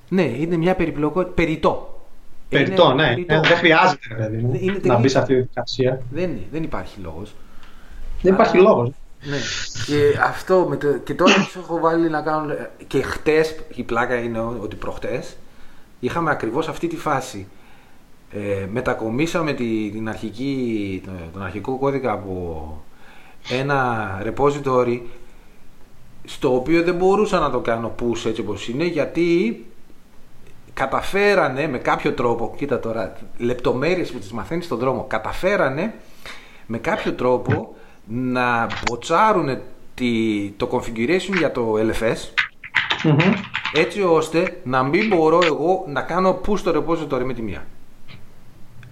[0.08, 1.32] ναι, είναι μια περιπλοκότητα.
[1.34, 2.04] Περιττό.
[2.48, 3.08] Περιττό, Είναι ναι.
[3.08, 3.34] περιττό.
[3.34, 6.02] Ε, Δεν χρειάζεται, ρε παιδί μου, Είναι να τελείως- μπεις σε αυτή τη διαδικασία.
[6.10, 7.34] Δεν, είναι, δεν υπάρχει λόγος.
[8.22, 8.90] Δεν υπάρχει Αλλά- λόγος.
[9.22, 9.36] Ναι.
[9.86, 12.50] Και αυτό με το, και τώρα τους έχω βάλει να κάνουν.
[12.86, 15.36] Και χτες, η πλάκα είναι ότι προχτές
[16.00, 17.46] είχαμε ακριβώς αυτή τη φάση.
[18.32, 22.84] Ε, μετακομίσαμε τη, την αρχική, τον αρχικό κώδικα από
[23.50, 25.00] ένα repository
[26.24, 29.64] στο οποίο δεν μπορούσα να το κάνω push έτσι όπως είναι γιατί
[30.74, 35.94] καταφέρανε με κάποιο τρόπο, κοίτα τώρα, λεπτομέρειες που τις μαθαίνεις στον δρόμο, καταφέρανε
[36.66, 39.59] με κάποιο τρόπο να botσάρουν
[39.94, 42.16] τη, το configuration για το LFS
[43.04, 43.16] Μμμ.
[43.74, 47.66] έτσι ώστε να μην μπορώ εγώ να κάνω push το repository με τη μία.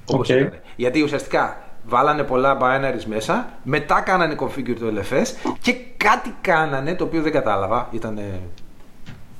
[0.07, 0.37] Όπως Οκ.
[0.37, 0.61] ήταν.
[0.77, 7.05] Γιατί ουσιαστικά βάλανε πολλά binaries μέσα, μετά κάνανε configure το LFS και κάτι κάνανε το
[7.05, 8.21] οποίο δεν κατάλαβα, ήταν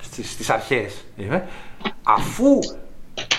[0.03, 1.05] στις, στις αρχές.
[1.17, 1.49] είμαι,
[2.03, 2.59] Αφού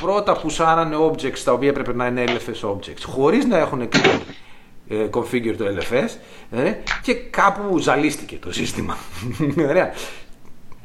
[0.02, 4.24] πρώτα πουσάρανε objects τα οποία έπρεπε να είναι LFS objects, χωρίς να έχουν κάνει
[4.90, 6.10] ε, configure το LFS
[6.52, 8.98] ε, και κάπου ζαλίστηκε το σύστημα.
[9.70, 9.94] Ωραία.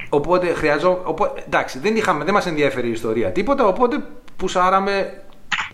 [0.09, 1.01] Οπότε χρειαζό...
[1.05, 5.23] Οπότε, εντάξει, δεν, είχαμε, δεν μας ενδιαφέρει η ιστορία τίποτα, οπότε πουσάραμε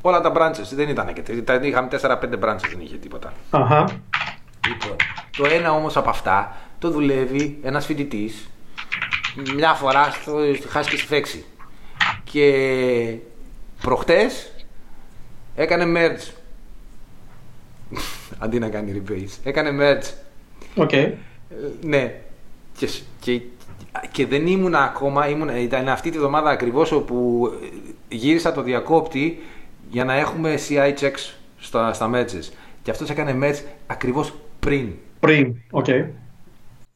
[0.01, 0.67] όλα τα branches.
[0.73, 3.33] Δεν ήταν και τρία, τα- είχαμε 4-5 branches, δεν είχε τίποτα.
[3.49, 3.85] Αχα.
[4.67, 4.95] Λοιπόν,
[5.37, 8.49] το ένα όμως από αυτά το δουλεύει ένας φοιτητής
[9.55, 11.45] μια φορά στο, στη χάση και στη φέξη.
[12.23, 13.15] Και
[13.81, 14.51] προχτές
[15.55, 16.31] έκανε merge.
[18.43, 19.37] Αντί να κάνει rebase.
[19.43, 20.13] Έκανε merge.
[20.75, 20.91] OK.
[20.93, 21.13] Ε,
[21.81, 22.21] ναι.
[22.77, 23.41] Και, σ- και,
[24.11, 27.49] και δεν ήμουν ακόμα, ήμουν, ήταν αυτή τη βδομάδα ακριβώς όπου
[28.09, 29.41] ε, γύρισα το διακόπτη
[29.91, 32.49] για να έχουμε CI checks στα, στα matches.
[32.83, 34.93] Και αυτός έκανε match ακριβώς πριν.
[35.19, 35.55] Πριν.
[35.71, 35.87] Οκ.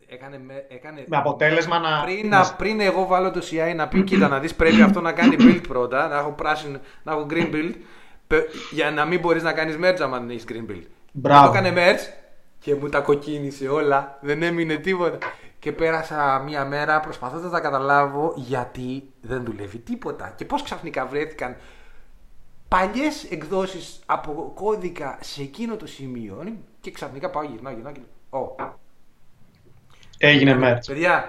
[0.07, 2.03] Έκανε, με- έκανε με αποτέλεσμα να.
[2.03, 5.01] πριν, να- να, πριν εγώ βάλω το CI να πει κοίτα να δεις πρέπει αυτό
[5.01, 7.73] να κάνει build πρώτα, να έχω πράσινο, να έχω green build
[8.27, 10.83] πε- για να μην μπορείς να κάνεις merge άμα δεν έχεις green build.
[11.11, 11.51] Μπράβο.
[11.51, 12.13] Το έκανε merge
[12.59, 15.17] και μου τα κοκκίνησε όλα, δεν έμεινε τίποτα.
[15.59, 21.55] Και πέρασα μία μέρα προσπαθώντας να καταλάβω γιατί δεν δουλεύει τίποτα και πώς ξαφνικά βρέθηκαν
[22.67, 26.43] παλιές εκδόσεις από κώδικα σε εκείνο το σημείο
[26.81, 27.99] και ξαφνικά πάω γυρνάω, γυρνάω και
[28.31, 28.55] λέω, «Ω,
[30.17, 30.79] Έγινε merge.
[30.87, 31.25] Παιδιά,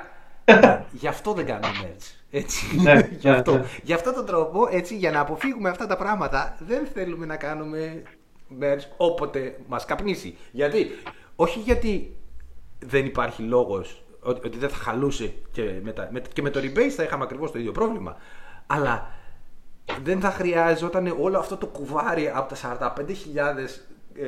[0.93, 2.15] γι' αυτό δεν κάνω merge.
[2.31, 2.81] Έτσι.
[2.81, 3.53] Ναι, γι' ναι, αυτό.
[3.57, 3.65] ναι.
[3.83, 8.03] Γι' αυτόν τον τρόπο, έτσι, για να αποφύγουμε αυτά τα πράγματα, δεν θέλουμε να κάνουμε
[8.61, 10.37] merge όποτε μας καπνίσει.
[10.53, 10.87] Γιατί,
[11.37, 12.17] όχι γιατί
[12.79, 16.61] δεν υπάρχει λόγος ότι, ότι δεν θα χαλούσε και με, τα- με- και με το
[16.63, 18.17] rebase θα είχαμε ακριβώς το ίδιο πρόβλημα.
[18.67, 19.11] Αλλά
[20.03, 23.03] δεν θα χρειάζονταν όλο αυτό το κουβάρι από τα 45.000
[24.15, 24.27] ε,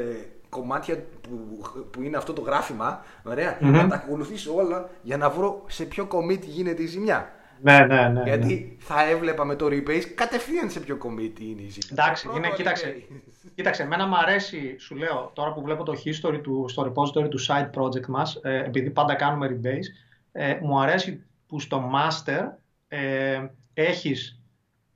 [0.49, 3.71] κομμάτια που, που είναι αυτό το γράφημα, ωραία, Μμμ.
[3.71, 7.33] να τα ακολουθήσω όλα για να βρω σε ποιο commit γίνεται η ζημιά.
[7.63, 8.09] Ναι, ναι, ναι.
[8.09, 8.23] ναι.
[8.23, 11.89] Γιατί θα έβλεπα με το rebase κατευθείαν σε ποιο commit είναι η ζημιά.
[11.91, 12.97] Εντάξει, Το πρώτο είναι, κοίταξε.
[13.11, 13.51] rebase.
[13.55, 17.39] Κοίταξε, εμένα μου αρέσει, σου λέω, τώρα που βλέπω το history του, στο repository του
[17.47, 19.87] side project μας, ε, επειδή πάντα κάνουμε rebase,
[20.33, 22.45] ε, μου αρέσει που στο master
[22.89, 24.38] ε, έχεις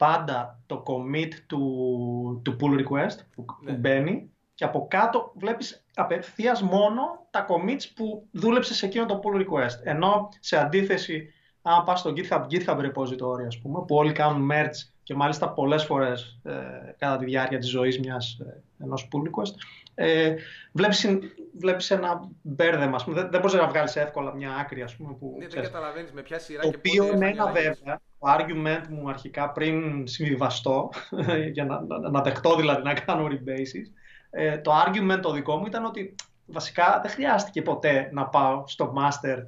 [0.06, 3.72] πάντα το commit του, του pull request που, που Ναι.
[3.72, 9.36] μπαίνει και από κάτω βλέπεις απευθείας μόνο τα commits που δούλεψες σε εκείνο το pull
[9.40, 9.80] request.
[9.84, 14.90] Ενώ σε αντίθεση, αν πας στο GitHub, GitHub repository, ας πούμε, που όλοι κάνουν merge
[15.02, 16.52] και μάλιστα πολλές φορές ε,
[16.98, 19.54] κατά τη διάρκεια της ζωής μιας, ε, ενός pull request,
[19.94, 20.34] ε,
[20.72, 21.22] βλέπεις, συν-
[21.58, 23.20] βλέπεις ένα μπέρδεμα, ας πούμε.
[23.20, 25.68] δεν, δεν μπορείς να βγάλεις εύκολα μια άκρη, ας πούμε, που Ναι, δεν ξέρεις.
[25.68, 27.78] καταλαβαίνεις με ποια σειρά Το και πότε οποίο ήρθαν οι εμένα αλλαγές.
[27.78, 30.90] βέβαια, το argument μου αρχικά πριν συμβιβαστώ,
[31.52, 33.90] για να, να, να δεχτώ δηλαδή να κάνω rebases,
[34.30, 36.14] ε, το argument το δικό μου ήταν ότι
[36.46, 39.42] βασικά δεν χρειάστηκε ποτέ να πάω στο master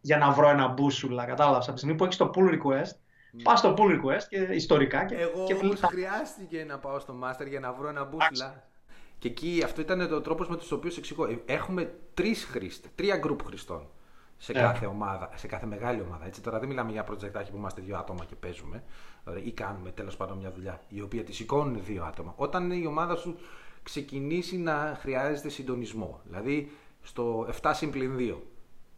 [0.00, 1.64] για να βρω ένα μπούσουλα, κατάλαβες.
[1.64, 2.96] Από τη στιγμή που έχεις το pull request,
[3.42, 7.14] πας στο pull request και ιστορικά και, Εγώ και όμως τα- χρειάστηκε να πάω στο
[7.24, 8.62] master για να βρω ένα μπούσουλα.
[9.18, 11.24] Και εκεί αυτό ήταν το τρόπος με τους οποίους εξηγώ.
[11.24, 13.86] Ε, Έχουμε τρεις χρήστες, τρία group χρηστών
[14.38, 14.60] σε Ναι.
[14.60, 16.26] κάθε ομάδα, σε κάθε μεγάλη ομάδα.
[16.26, 18.82] Έτσι, τώρα δεν μιλάμε για project που είμαστε δύο άτομα και παίζουμε
[19.24, 22.32] ωραία, ή κάνουμε τέλος πάντων μια δουλειά η οποία τη σηκώνουν δύο άτομα.
[22.36, 23.36] Όταν η ομάδα σου
[23.82, 26.70] ξεκινήσει να χρειάζεται συντονισμό, δηλαδή
[27.02, 28.42] στο 7 συμπλην 2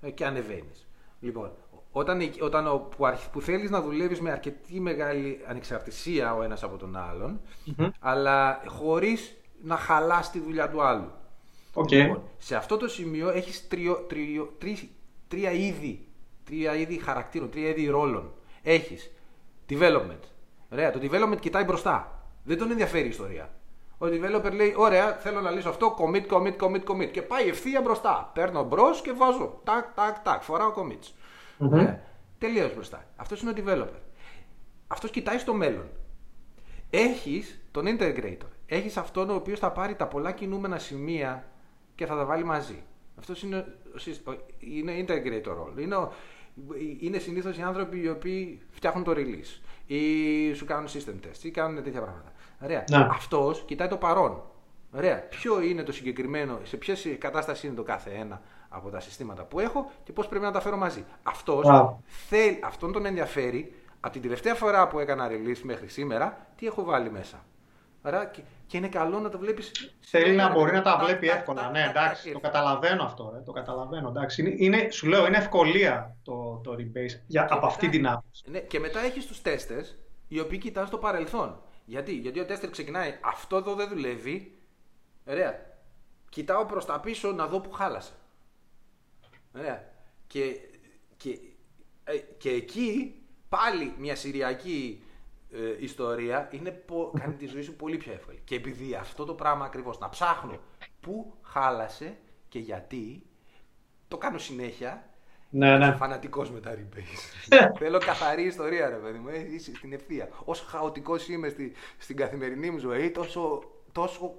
[0.01, 0.87] ε, και ανεβαίνεις.
[1.21, 1.51] Λοιπόν,
[1.93, 6.43] όταν, εκεί- όταν ο, που, αρχ- που θέλεις να δουλεύεις με αρκετή μεγάλη ανεξαρτησία ο
[6.43, 7.89] ένας από τον άλλον, Μμμ.
[8.01, 11.11] αλλά χωρίς να χαλάς τη δουλειά του άλλου.
[11.75, 11.91] Οκ.
[11.91, 14.89] Λοιπόν, σε αυτό το σημείο έχεις τριο, τριο, τρεις-
[15.29, 16.09] τρία είδη,
[16.45, 18.33] τρία είδη χαρακτήρων, τρία είδη ρόλων.
[18.63, 19.11] Έχεις
[19.69, 20.21] development.
[20.73, 22.21] Ωραία, το development κοιτάει μπροστά.
[22.45, 23.51] Δεν τον ενδιαφέρει η ιστορία.
[23.99, 25.97] Ο developer λέει: Ωραία, θέλω να λύσω αυτό.
[25.99, 27.11] Commit, commit, commit, commit.
[27.11, 28.31] Και πάει ευθεία μπροστά.
[28.35, 29.61] Παίρνω μπρος και βάζω.
[29.65, 30.43] Τάκ, τάκ, τάκ.
[30.43, 31.13] Φοράω commits.
[31.59, 31.97] Mm-hmm.
[32.39, 33.05] Τελείως μπροστά.
[33.17, 34.01] Αυτός είναι ο developer.
[34.87, 35.89] Αυτός κοιτάει στο μέλλον.
[36.91, 38.49] Έχεις τον integrator.
[38.67, 41.49] Έχεις αυτόν ο οποίος θα πάρει τα πολλά κινούμενα σημεία
[41.95, 42.83] και θα τα βάλει μαζί.
[43.19, 43.65] Αυτός είναι,
[44.59, 45.81] είναι integrator role.
[45.81, 45.97] Είναι,
[47.01, 51.51] είναι συνήθως οι άνθρωποι οι οποίοι φτιάχνουν το release ή σου κάνουν system test ή
[51.51, 52.33] κάνουν τέτοια πράγματα.
[52.63, 52.85] Ωραία.
[52.91, 53.07] Ναι.
[53.11, 54.43] Αυτός κοιτάει το παρόν.
[54.93, 55.23] Ωραία.
[55.23, 59.61] Ποιο είναι το συγκεκριμένο, σε ποια κατάσταση είναι το κάθε ένα από τα συστήματα που
[59.61, 61.05] έχω και πώς πρέπει να τα φέρω μαζί.
[61.23, 66.67] Αυτός θέλει, αυτόν τον ενδιαφέρει από την τελευταία φορά που έκανα release μέχρι σήμερα, τι
[66.67, 67.45] έχω βάλει μέσα.
[68.07, 69.95] Άρα και, και είναι καλό να το βλέπεις.
[70.01, 71.71] Θέλει να μπορεί να τα βλέπει εύκολα.
[71.71, 73.43] Ναι, εντάξει, το καταλαβαίνω αυτό.
[73.45, 74.09] το καταλαβαίνω.
[74.09, 74.43] Εντάξει.
[74.43, 78.45] Είναι, είναι, σου λέω, είναι ευκολία το, το rebase για, από αυτή την άποψη.
[78.51, 81.61] Ναι, και μετά έχεις τους τέστες οι οποίοι κοιτάζουν το παρελθόν.
[81.85, 84.59] Γιατί, Γιατί ο τέστερ ξεκινάει, αυτό εδώ δεν δουλεύει.
[85.29, 85.61] Ωραία.
[86.29, 88.13] Κοιτάω προς τα πίσω να δω που χάλασε.
[89.57, 89.85] Ωραία.
[90.27, 90.57] Και,
[91.17, 91.39] και,
[92.05, 93.15] ε, και εκεί
[93.49, 95.03] πάλι μια συριακή
[95.57, 96.83] ε, ιστορία είναι
[97.21, 98.41] κάνει τη ζωή σου πολύ πιο εύκολη.
[98.45, 100.59] Και επειδή αυτό το πράγμα ακριβώς να ψάχνω
[101.01, 102.17] πού χάλασε
[102.49, 103.27] και γιατί,
[104.09, 105.11] το κάνω συνέχεια.
[105.51, 105.93] Ναι, ναι.
[105.93, 107.73] Φανατικός με τα rebase.
[107.79, 109.29] Θέλω καθαρή ιστορία, ρε παιδί μου.
[109.29, 110.29] Ε, είσαι στην ευθεία.
[110.45, 114.35] Όσο χαοτικός είμαι στη, στην καθημερινή μου ζωή, τόσο, τόσο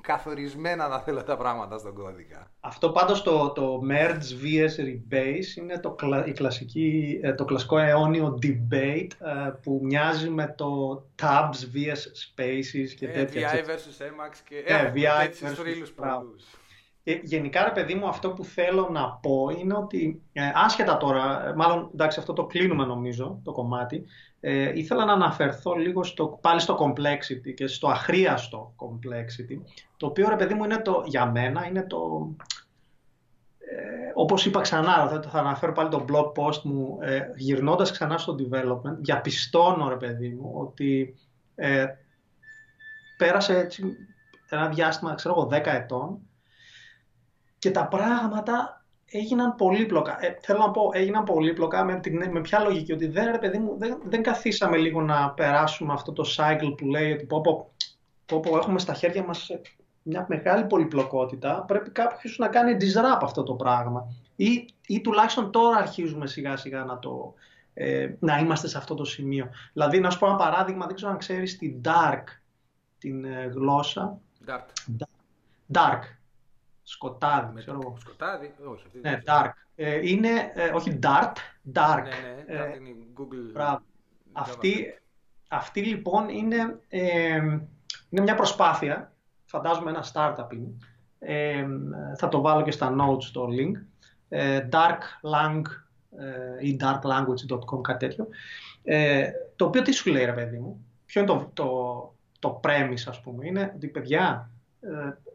[0.00, 2.50] καθορισμένα να θέλω τα πράγματα στον κώδικα.
[2.60, 8.38] Αυτό πάντως το, το merge vs rebase είναι το, η κλασική, ε, το κλασικό αιώνιο
[8.42, 13.50] debate ε, που μοιάζει με το tabs vs spaces και ε, τέτοια.
[13.52, 15.64] VI versus Emacs και ε, VI versus
[17.22, 20.22] γενικά, ρε παιδί μου, αυτό που θέλω να πω είναι ότι,
[20.54, 24.04] άσχετα τώρα, μάλλον εντάξει αυτό το κλείνουμε νομίζω το κομμάτι,
[24.40, 29.60] ε, ήθελα να αναφερθώ λίγο στο, πάλι στο complexity και στο αχρίαστο complexity,
[29.96, 32.28] το οποίο ρε παιδί μου είναι το, για μένα είναι το,
[33.58, 38.18] ε, όπως είπα ξανά, θα, θα αναφέρω πάλι το blog post μου, ε, γυρνώντας ξανά
[38.18, 41.14] στο development, διαπιστώνω ρε παιδί μου ότι
[41.54, 41.86] ε,
[43.16, 43.96] πέρασε έτσι
[44.48, 46.18] ένα διάστημα, ξέρω εγώ, 10 ετών
[47.58, 48.79] και τα πράγματα
[49.10, 50.24] έγιναν πολύπλοκα.
[50.24, 53.58] Ε, θέλω να πω, έγιναν πολύπλοκα με, την, με ποια λογική, ότι δεν, ρε παιδί
[53.58, 57.72] μου, δεν, δεν καθίσαμε λίγο να περάσουμε αυτό το cycle που λέει ότι πω, πω,
[58.26, 59.50] πω, πω έχουμε στα χέρια μας
[60.02, 64.12] μια μεγάλη πολυπλοκότητα, πρέπει κάποιος να κάνει disrupt αυτό το πράγμα.
[64.36, 67.34] Ή, ή τουλάχιστον τώρα αρχίζουμε σιγά σιγά να, το,
[67.74, 69.48] ε, να είμαστε σε αυτό το σημείο.
[69.72, 72.24] Δηλαδή, να σου πω ένα παράδειγμα, δεν ξέρω αν ξέρεις την dark,
[72.98, 74.18] την ε, γλώσσα.
[74.46, 74.94] Dark.
[75.72, 76.19] Dark
[76.90, 77.96] σκοτάδι, ξέρω εγώ.
[78.00, 78.84] Σκοτάδι, όχι.
[78.86, 79.50] Αυτή ναι, dark.
[79.74, 81.32] Ε, είναι, ε, όχι dart,
[81.74, 82.02] dark.
[82.02, 83.52] Ναι, ναι, dark είναι Google.
[83.52, 83.82] Μπράβο.
[84.32, 85.00] Αυτή,
[85.48, 87.36] αυτή λοιπόν είναι, ε,
[88.08, 89.12] είναι μια προσπάθεια,
[89.44, 90.76] φαντάζομαι ένα startup είναι,
[91.18, 91.66] ε,
[92.16, 93.72] θα το βάλω και στα notes το link,
[94.28, 95.62] ε, darklang
[96.18, 98.28] ε, ή darklanguage.com κάτι τέτοιο,
[98.82, 103.04] ε, το οποίο τι σου λέει ρε παιδί μου, ποιο είναι το, το, το premise
[103.08, 104.50] ας πούμε, είναι ότι παιδιά
[104.80, 104.88] ε,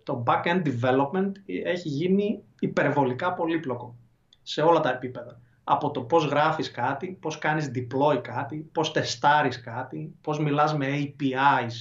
[0.06, 1.32] το back-end development
[1.64, 3.96] έχει γίνει υπερβολικά πολύπλοκο
[4.42, 5.40] σε όλα τα επίπεδα.
[5.64, 10.88] Από το πώς γράφεις κάτι, πώς κάνεις deploy κάτι, πώς τεστάρεις κάτι, πώς μιλάς με
[10.90, 11.74] APIs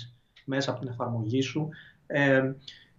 [0.45, 1.69] μέσα από την εφαρμογή σου.
[2.07, 2.53] Ε,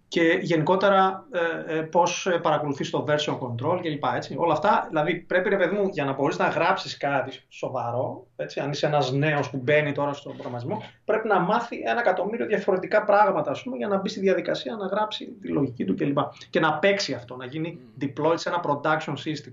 [0.08, 1.26] και γενικότερα
[1.66, 4.04] ε, ε, πώς παρακολουθείς το version control κλπ.
[4.14, 4.34] Έτσι.
[4.38, 8.60] Όλα αυτά, δηλαδή πρέπει ρε παιδί μου για να μπορείς να γράψεις κάτι σοβαρό, έτσι,
[8.60, 13.04] αν είσαι ένας νέος που μπαίνει τώρα στον προγραμματισμό, πρέπει να μάθει ένα εκατομμύριο διαφορετικά
[13.04, 16.18] πράγματα ας πούμε, για να μπει στη διαδικασία να γράψει τη λογική του κλπ.
[16.50, 19.52] Και να παίξει αυτό, να γίνει deployed σε ένα production system.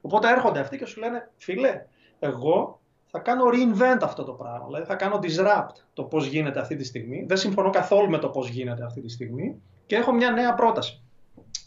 [0.00, 1.86] Οπότε έρχονται αυτοί και σου λένε, φίλε,
[2.18, 4.66] εγώ θα κάνω reinvent αυτό το πράγμα.
[4.66, 7.24] Δηλαδή θα κάνω disrupt το πώς γίνεται αυτή τη στιγμή.
[7.28, 11.02] Δεν συμφωνώ καθόλου με το πώς γίνεται αυτή τη στιγμή και έχω μια νέα πρόταση.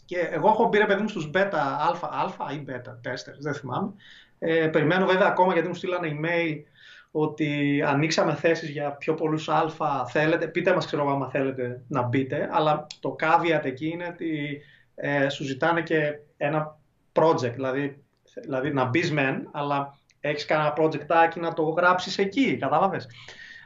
[0.04, 3.54] Και εγώ έχω μπει ρε παιδί μου στους beta αλφα, αλφα ή beta testers, δεν
[3.54, 3.92] θυμάμαι.
[4.38, 6.62] Ε, περιμένω βέβαια ακόμα γιατί μου στείλανε email
[7.10, 10.46] ότι ανοίξαμε θέσεις για πιο πολλούς αλφα θέλετε.
[10.46, 12.48] Πείτε μας ξέρω άμα θέλετε να μπείτε.
[12.52, 14.60] Αλλά το caveat εκεί είναι ότι
[14.94, 16.78] ε, σου ζητάνε και ένα
[17.12, 17.52] project.
[17.54, 18.02] Δηλαδή,
[18.42, 23.06] δηλαδή να μπεις μεν, αλλά έχεις κανένα projectάκι να το γράψεις εκεί, κατάλαβες.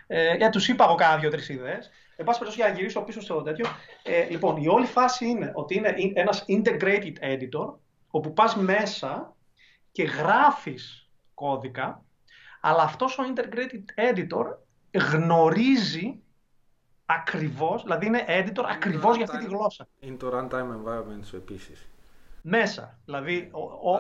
[0.06, 1.90] Ε, γιατί τους είπα εγώ κάνα δύο-τρεις ιδέες.
[2.20, 3.66] Εν πάση περιπτώσει, για να γυρίσω πίσω στο τέτοιο.
[4.02, 7.74] Ε, λοιπόν, η όλη φάση είναι ότι είναι ένας integrated editor,
[8.10, 9.36] όπου πας μέσα
[9.92, 12.04] και γράφεις κώδικα,
[12.60, 14.44] αλλά αυτός ο integrated editor
[15.12, 16.20] γνωρίζει
[17.06, 19.88] ακριβώς, δηλαδή είναι editor ακριβώς για αυτή τη γλώσσα.
[20.00, 21.88] Είναι το runtime environment σου επίσης.
[22.42, 22.98] Μέσα.
[23.04, 23.50] Δηλαδή,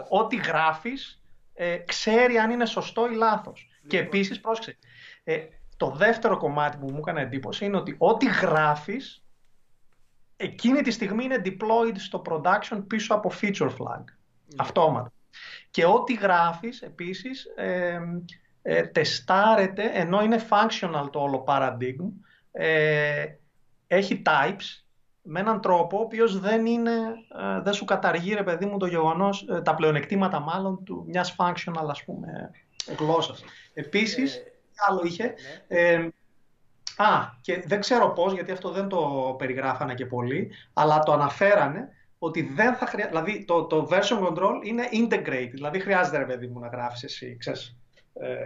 [0.08, 1.22] ό,τι γράφεις
[1.54, 3.68] ε, ξέρει αν είναι σωστό ή λάθος.
[3.88, 4.06] Και λοιπόν.
[4.06, 4.78] επίσης, πρόσεξε,
[5.24, 5.46] ε,
[5.78, 9.24] το δεύτερο κομμάτι που μου έκανε εντύπωση είναι ότι ό,τι γράφεις
[10.36, 14.04] εκείνη τη στιγμή είναι deployed στο production πίσω από feature flag.
[14.56, 15.12] Αυτόματα.
[15.70, 18.00] Και ό,τι γράφεις επίσης ε,
[18.62, 22.10] ε, τεστάρεται, ενώ είναι functional το όλο paradigm,
[22.52, 23.24] ε,
[23.86, 24.82] έχει types
[25.22, 26.90] με έναν τρόπο ο οποίος δεν, είναι,
[27.56, 31.36] ε, δεν σου καταργεί ρε παιδί μου το γεγονός, ε, τα πλεονεκτήματα μάλλον του μιας
[31.38, 32.50] functional ας πούμε
[32.98, 33.44] γλώσσας.
[33.74, 34.52] Επίσης, ε,
[34.88, 35.34] άλλο είχε,
[35.68, 35.78] ναι.
[35.78, 36.08] ε,
[36.96, 37.06] α,
[37.40, 41.88] και δεν ξέρω πώς, γιατί αυτό δεν το περιγράφανε και πολύ, αλλά το αναφέρανε,
[42.18, 46.46] ότι δεν θα χρειάζεται, δηλαδή το, το version control είναι integrated, δηλαδή χρειάζεται ρε παιδί
[46.46, 47.76] μου να γράφεις εσύ, ξέρεις,
[48.12, 48.36] ε,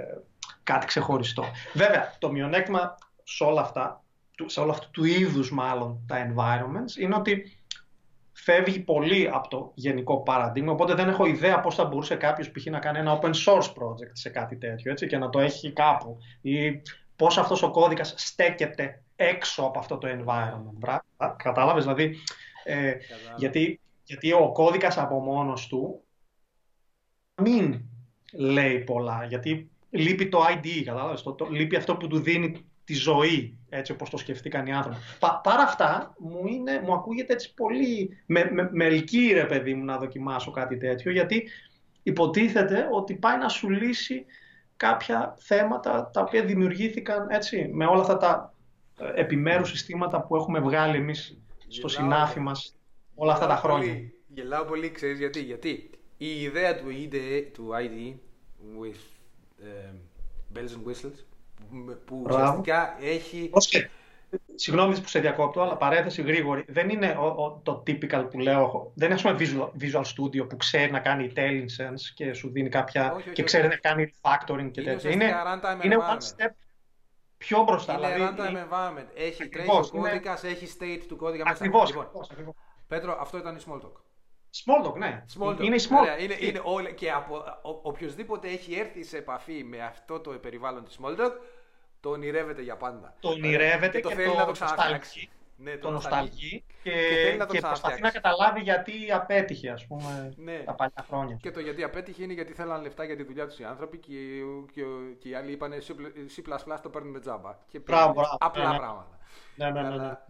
[0.63, 1.45] κάτι ξεχωριστό.
[1.75, 4.05] Βέβαια, το μειονέκτημα σε όλα αυτά,
[4.47, 7.62] σε όλα αυτού του είδους μάλλον τα environments, είναι ότι
[8.43, 12.67] φεύγει πολύ από το γενικό παραδείγμα, οπότε δεν έχω ιδέα πώς θα μπορούσε κάποιος π.χ.
[12.67, 16.19] να κάνει ένα open source project σε κάτι τέτοιο έτσι, και να το έχει κάπου
[16.41, 16.83] ή
[17.17, 20.99] πώς αυτός ο κώδικας στέκεται έξω από αυτό το environment.
[21.37, 22.17] Κατάλαβες, δηλαδή,
[22.65, 22.95] ε,
[23.37, 26.03] γιατί, γιατί ο κώδικας από μόνος του
[27.35, 27.81] μην
[28.33, 32.95] λέει πολλά, γιατί λείπει το ID, κατάλαβες, το, το, λείπει αυτό που του δίνει τη
[32.95, 34.99] ζωή, έτσι όπως το σκεφτήκαν οι άνθρωποι.
[35.19, 39.75] Πα, παρά αυτά, μου, είναι, μου ακούγεται έτσι πολύ με, με, με ελκύει, ρε παιδί
[39.75, 41.49] μου, να δοκιμάσω κάτι τέτοιο, γιατί
[42.03, 44.25] υποτίθεται ότι πάει να σου λύσει
[44.77, 48.55] κάποια θέματα τα οποία δημιουργήθηκαν έτσι, με όλα αυτά τα
[48.99, 52.77] ε, επιμέρους συστήματα που έχουμε βγάλει εμείς στο συνάφι μας
[53.15, 53.93] όλα αυτά τα χρόνια.
[53.93, 55.41] Πολύ, γελάω πολύ, ξέρεις γιατί.
[55.43, 57.17] Γιατί η ιδέα του ID,
[57.53, 58.15] του ID
[58.81, 59.03] with
[59.61, 59.95] uh,
[60.55, 61.32] bells and whistles
[62.05, 63.51] που ουσιαστικά έχει...
[64.55, 66.65] Συγγνώμη που σε διακόπτω, αλλά παρέθεση γρήγορη.
[66.69, 68.93] Δεν είναι ο, το typical που λέω.
[68.95, 72.69] Δεν είναι ας πούμε visual, visual Studio που ξέρει να κάνει intelligence και σου δίνει
[72.69, 73.13] κάποια.
[73.13, 73.79] Όχι, όχι, και ξέρει όχι.
[73.83, 75.11] να κάνει refactoring και τέτοια.
[75.11, 75.35] Είναι,
[75.83, 76.51] είναι one step
[77.39, 77.99] πιο μπροστά.
[77.99, 79.07] Είναι δηλαδή, runtime environment.
[79.15, 81.57] Έχει τρέχει ο κώδικας, έχει state του κώδικα μέσα.
[81.57, 81.91] Ακριβώς.
[81.91, 82.55] Λοιπόν,
[82.87, 84.12] Πέτρο, αυτό ήταν η Smalltalk.
[84.55, 85.25] Smalltalk, ναι.
[85.39, 86.01] Small Είναι small.
[86.01, 90.31] Ωραία, είναι, είναι όλα, και από, ο, οποιοδήποτε έχει έρθει σε επαφή με αυτό το
[90.31, 91.33] περιβάλλον της Smalltalk
[92.01, 93.15] το ονειρεύεται για πάντα.
[93.21, 95.31] Το ονειρεύεται και, και, το θέλει το να το ξαναφτιάξει.
[95.57, 99.87] Ναι, το, το νοσταλγεί και, και, να το και προσπαθεί να καταλάβει γιατί απέτυχε ας
[99.87, 100.59] πούμε, ναι.
[100.59, 101.37] τα παλιά χρόνια.
[101.41, 104.13] Και το γιατί απέτυχε είναι γιατί θέλαν λεφτά για τη δουλειά τους οι άνθρωποι και,
[104.73, 104.83] και,
[105.19, 105.73] και οι άλλοι είπαν
[106.37, 107.59] C++ το παίρνουν με τζάμπα.
[107.69, 108.79] Και μπράβο, μπράβο, απλά ναι, ναι.
[108.79, 109.19] πράγματα.
[109.55, 109.95] Ναι, ναι, ναι, ναι.
[109.95, 110.27] Αλλά,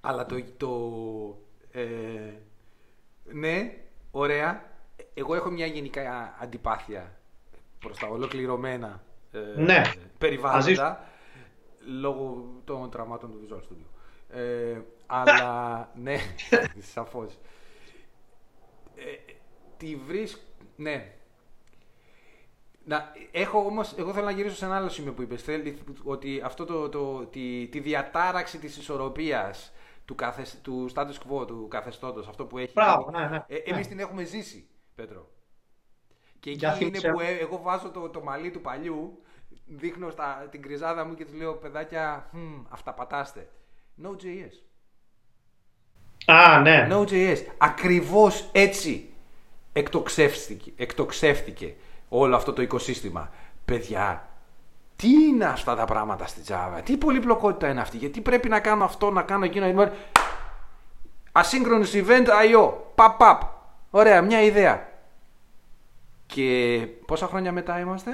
[0.00, 0.70] αλλά το, το
[1.70, 2.32] ε,
[3.24, 3.76] ναι,
[4.10, 4.68] ωραία.
[5.14, 7.18] Εγώ έχω μια γενικά αντιπάθεια
[7.78, 9.02] προς τα ολοκληρωμένα
[9.32, 9.82] ε, ναι.
[10.18, 11.08] περιβάλλοντα
[11.86, 14.36] λόγω των τραυμάτων του Visual Studio.
[14.36, 16.16] Ε, αλλά ναι,
[16.94, 17.38] σαφώς.
[18.96, 19.32] Ε,
[19.76, 20.40] τη βρίσκω,
[20.76, 21.12] ναι.
[22.84, 25.44] Να, έχω όμως, εγώ θέλω να γυρίσω σε ένα άλλο σημείο που είπες,
[26.02, 29.72] ότι αυτό το, το, τη, τη διατάραξη της ισορροπίας
[30.10, 32.72] του, καθεσ, του status quo, του καθεστώτος, αυτό που έχει.
[32.72, 33.44] Μπράβο, ναι, ναι.
[33.46, 33.94] Ε, εμείς ναι.
[33.94, 35.28] την έχουμε ζήσει, Πέτρο.
[36.40, 39.22] Και εκεί είναι που ε, εγώ βάζω το, το μαλλί του παλιού,
[39.66, 43.48] δείχνω στα, την κρυζάδα μου και του λέω παιδάκια, hm, αυτά πατάστε.
[44.02, 44.52] Node.js.
[46.26, 46.88] Α, ναι.
[46.90, 47.38] Node.js.
[47.58, 49.12] Ακριβώς έτσι
[49.72, 51.74] εκτοξεύτηκε, εκτοξεύτηκε
[52.08, 53.30] όλο αυτό το οικοσύστημα.
[53.64, 54.29] Παιδιά,
[55.00, 58.84] τι είναι αυτά τα πράγματα στη Java, τι πολυπλοκότητα είναι αυτή, γιατί πρέπει να κάνω
[58.84, 59.90] αυτό, να κάνω εκείνο.
[61.32, 62.72] Asynchronous event IO.
[62.94, 63.42] Παπ, παπ.
[63.90, 64.88] Ωραία, μια ιδέα.
[66.26, 68.10] Και πόσα χρόνια μετά είμαστε,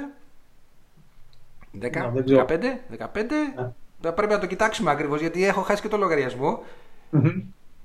[1.81, 4.13] 10, 15, 15.
[4.15, 6.63] Πρέπει να το κοιτάξουμε ακριβώς γιατί έχω χάσει και το λογαριασμο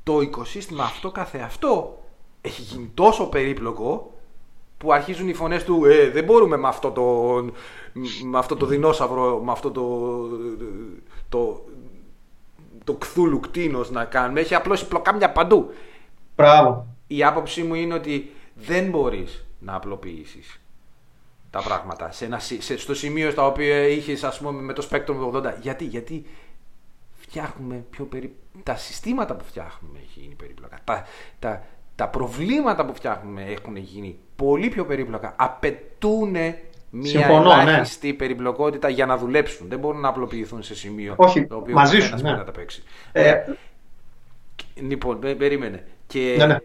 [0.04, 2.04] Το οικοσύστημα αυτό καθεαυτό
[2.42, 4.14] έχει γίνει τόσο περίπλοκο
[4.82, 7.04] που αρχίζουν οι φωνές του ε, δεν μπορούμε με αυτό το,
[8.24, 10.28] με αυτό το δεινόσαυρο, με αυτό το,
[11.30, 11.64] το,
[12.84, 14.40] το κθούλου κτίνος να κάνουμε.
[14.40, 15.74] Έχει απλώσει πλοκάμια παντού.
[16.36, 16.88] Μπράβο.
[17.08, 20.62] Η άποψή μου είναι ότι δεν μπορείς να απλοποιήσεις
[21.50, 25.34] τα πράγματα σε ένα, σε, στο σημείο στα οποία είχες ας πούμε με το Spectrum
[25.34, 25.54] 80.
[25.62, 26.26] Γιατί, γιατί
[27.14, 28.36] φτιάχνουμε πιο περί...
[28.64, 30.80] τα συστήματα που φτιάχνουμε έχει γίνει περίπλοκα.
[30.84, 31.06] Τα,
[31.40, 31.64] τα,
[31.96, 35.34] τα προβλήματα που φτιάχνουμε έχουν γίνει πολύ πιο περίπλοκα.
[35.38, 36.36] Απαιτούν
[36.90, 37.62] μια Συμφωνώ, ναι.
[37.62, 38.14] ελάχιστη ναι.
[38.14, 39.68] περιπλοκότητα για να δουλέψουν.
[39.70, 42.32] Δεν μπορούν να απλοποιηθούν σε σημείο Όχι, το οποίο μαζί σου, ναι.
[42.32, 42.84] να τα παίξει.
[43.12, 43.44] Ε, ε,
[44.76, 45.84] λοιπόν, περίμενε.
[46.08, 46.58] Και ναι, ναι.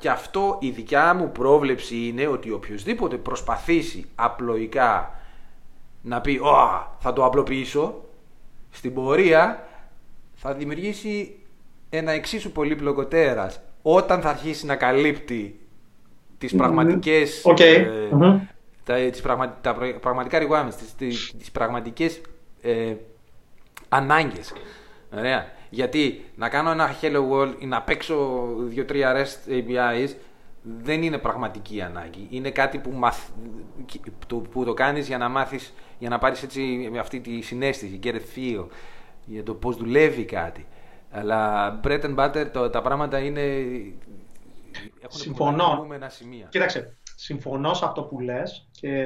[0.00, 5.20] Γι, αυτό η δικιά μου πρόβλεψη είναι ότι οποιοδήποτε προσπαθήσει απλοϊκά
[6.02, 6.40] να πει
[6.98, 8.02] θα το απλοποιήσω,
[8.70, 9.68] στην πορεία
[10.34, 11.38] θα δημιουργήσει
[11.90, 13.60] ένα εξίσου πολύπλοκο τέρας
[13.94, 15.58] όταν θα αρχίσει να καλύπτει
[16.38, 17.60] τις πραγματικές okay.
[17.60, 18.40] ε, mm-hmm.
[18.84, 22.20] τα, τις πραγμα, τα πραγματικά requirements, τις, τις, τις πραγματικές
[22.62, 22.94] ε,
[23.88, 24.52] ανάγκες.
[25.16, 25.46] Ωραία.
[25.70, 30.08] Γιατί να κάνω ένα hello world ή να παίξω 2-3 REST APIs
[30.62, 32.26] δεν είναι πραγματική ανάγκη.
[32.30, 33.28] Είναι κάτι που, μαθ...
[34.26, 37.98] το, που το κάνεις για να μάθεις, για να πάρεις έτσι με αυτή τη συνέστηση,
[38.02, 38.66] get a feel,
[39.24, 40.66] για το πώς δουλεύει κάτι.
[41.10, 43.40] Αλλά bread and butter το, τα πράγματα είναι...
[45.00, 45.86] Έχουν Συμφωνώ.
[46.06, 46.46] σημεία.
[46.50, 49.04] Κοίταξε, συμφωνώ σε αυτό που λες και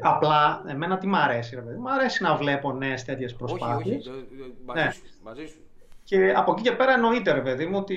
[0.00, 1.78] απλά εμένα τι μ' αρέσει ρε παιδί.
[1.78, 4.06] Μ' αρέσει να βλέπω νέες τέτοιες προσπάθειες.
[4.06, 4.90] Όχι, όχι, μαζί, ναι.
[4.90, 5.60] σου, μαζί σου.
[6.04, 7.96] Και από εκεί και πέρα εννοείται, ρε παιδί μου, ότι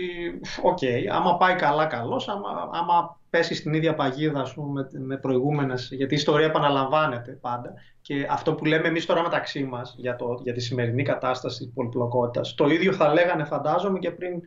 [0.61, 2.23] OK, okay, άμα πάει καλά, καλώ.
[2.27, 5.89] Άμα, άμα πέσει στην ίδια παγίδα ας πούμε, με, με προηγούμενες.
[5.91, 7.73] Γιατί η ιστορία επαναλαμβάνεται πάντα.
[8.01, 12.67] Και αυτό που λέμε εμείς τώρα μεταξύ μας για, για τη σημερινή κατάσταση πολυπλοκότητας, το
[12.67, 14.41] ίδιο θα λέγανε, φαντάζομαι, και πριν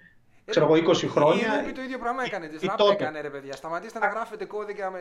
[0.45, 1.69] ξέρω εγώ 20 χρόνια.
[1.69, 2.47] Η το ίδιο πράγμα έκανε.
[2.47, 3.53] Τη ράπ έκανε ρε παιδιά.
[3.53, 4.99] Σταματήστε να γράφετε κώδικα με,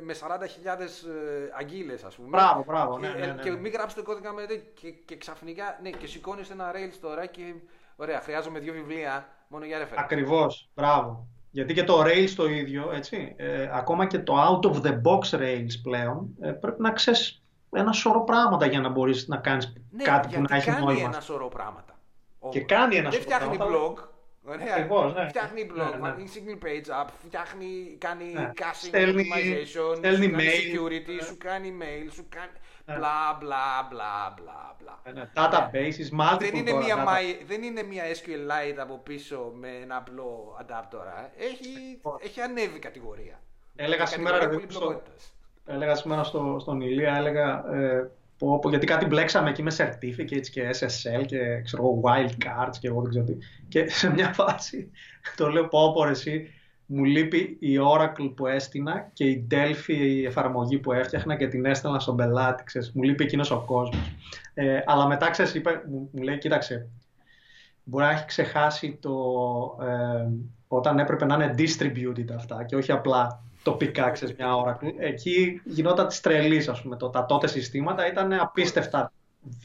[0.00, 0.26] με 40.000
[1.58, 2.28] αγγείλες, ας πούμε.
[2.28, 2.98] Μπράβο, μπράβο.
[2.98, 4.42] Ναι, ναι, ναι, Και μην γράψετε κώδικα με.
[4.80, 5.78] Και, και ξαφνικά.
[5.82, 7.42] Ναι, και σηκώνει ένα Rails τώρα και
[7.96, 9.96] Ωραία, χρειάζομαι δύο βιβλία μόνο για reference.
[9.96, 10.70] Ακριβώς.
[10.74, 11.26] Μπράβο.
[11.54, 13.34] Γιατί και το Rails το ίδιο, έτσι.
[13.36, 17.92] Ε, ακόμα και το out of the box Rails πλέον ε, πρέπει να ξέρεις ένα
[17.92, 20.86] σωρό πράγματα για να μπορείς να κάνεις ναι, κάτι που να έχει νόημα.
[20.86, 21.98] Κάνει ένα σωρό πράγματα.
[22.50, 23.46] Και κάνει ένα σωρό πράγματα.
[23.46, 24.10] Δεν φτιάχνει blog.
[24.44, 24.74] Ωραία.
[24.74, 25.28] Ακριβώς, ναι.
[25.28, 26.14] Φτιάχνει blog, ναι, ναι.
[26.34, 28.50] single page app, φτιάχνει, κάνει ναι.
[28.56, 30.36] caching στέλνει, optimization, στέλνει σου mail.
[30.36, 31.22] κάνει security, ναι.
[31.22, 32.50] σου κάνει mail, σου κάνει
[32.86, 35.12] μπλα μπλα μπλα μπλα μπλα.
[35.14, 37.44] Ναι, databases, multiple δεν είναι, τώρα, μια, data.
[37.46, 41.30] δεν είναι μια SQLite από πίσω με ένα απλό adapter.
[41.38, 43.40] Έχει, έχει ανέβει κατηγορία.
[43.76, 45.02] Έλεγα σήμερα, ρε, στο,
[45.66, 50.46] έλεγα σήμερα στο, στον Ηλία, έλεγα ε, πω, πω, γιατί κάτι μπλέξαμε εκεί με certificates
[50.46, 53.36] και SSL και ξέρω εγώ wildcards και εγώ δεν ξέρω τι.
[53.68, 54.90] Και σε μια φάση
[55.36, 56.52] το λέω πω πω εσύ
[56.94, 61.64] μου λείπει η Oracle που έστεινα και η Delphi η εφαρμογή που έφτιαχνα και την
[61.64, 62.92] έστελνα στον πελάτη, ξέρεις.
[62.92, 64.12] Μου λείπει εκείνος ο κόσμος.
[64.54, 66.88] Ε, αλλά μετά, ξέρεις, είπε, μου, μου λέει, κοίταξε,
[67.84, 69.10] μπορεί να έχει ξεχάσει το,
[69.82, 70.28] ε,
[70.68, 74.92] όταν έπρεπε να είναι distributed αυτά και όχι απλά τοπικά, ξέρεις, μια Oracle.
[74.98, 76.96] Εκεί γινόταν της τρελής, ας πούμε.
[76.96, 79.12] Το, τα τότε συστήματα ήταν απίστευτα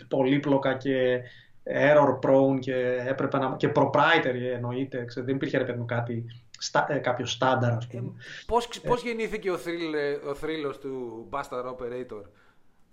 [0.07, 1.21] πολύπλοκα και
[1.63, 2.75] error prone και
[3.07, 3.55] έπρεπε να...
[3.55, 6.25] και proprietary εννοείται, ξέρεις, δεν υπήρχε ρε παιδί μου κάτι
[6.58, 8.01] στα, ε, κάποιος στάνταρ, ας πούμε.
[8.01, 9.93] Ε, πώς, πώς γεννήθηκε ο, θρύλ,
[10.30, 12.22] ο θρύλος του Bastard Operator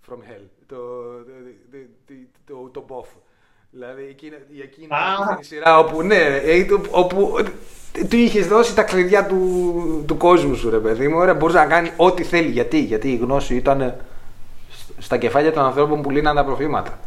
[0.09, 1.77] from Hell, το, το,
[2.45, 3.17] το, το, το BOF.
[3.69, 5.37] Δηλαδή εκείνη, εκείνη ah.
[5.39, 7.37] τη σειρά όπου, ναι, ε, όπου
[8.09, 11.17] του είχες δώσει τα κλειδιά του, του κόσμου σου, ρε παιδί μου.
[11.17, 12.49] Ωραία, μπορούσε να κάνει ό,τι θέλει.
[12.49, 13.95] Γιατί, γιατί η γνώση ήταν
[14.97, 16.99] στα κεφάλια των ανθρώπων που λύναν τα προβλήματα.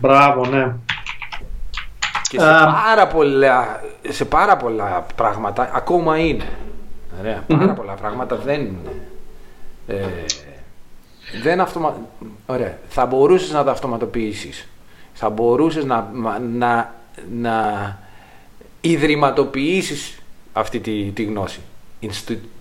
[0.00, 0.74] Μπράβο, ναι.
[2.28, 2.46] Και σε,
[2.84, 6.48] πάρα πολλά, σε πάρα πολλά πράγματα ακόμα είναι.
[7.20, 8.76] Ωραία, πάρα πολλά πράγματα δεν
[9.86, 10.06] ε,
[11.42, 11.96] δεν αυτομα...
[12.46, 12.78] Ωραία.
[12.88, 14.68] Θα μπορούσες να τα αυτοματοποιήσεις.
[15.12, 16.10] Θα μπορούσες να,
[16.40, 16.94] να,
[17.30, 17.98] να
[18.80, 20.18] ιδρυματοποιήσεις
[20.52, 21.60] αυτή τη, τη γνώση.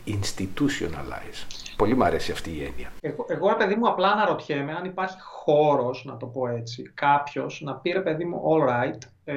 [0.06, 1.63] Institutionalize.
[1.84, 2.92] Πολύ μου αρέσει αυτή η έννοια.
[3.02, 7.76] Εγώ, εγώ παιδί μου, απλά αναρωτιέμαι αν υπάρχει χώρος, να το πω έτσι, κάποιος να
[7.76, 9.34] πει, ρε παιδί μου, all right, ε,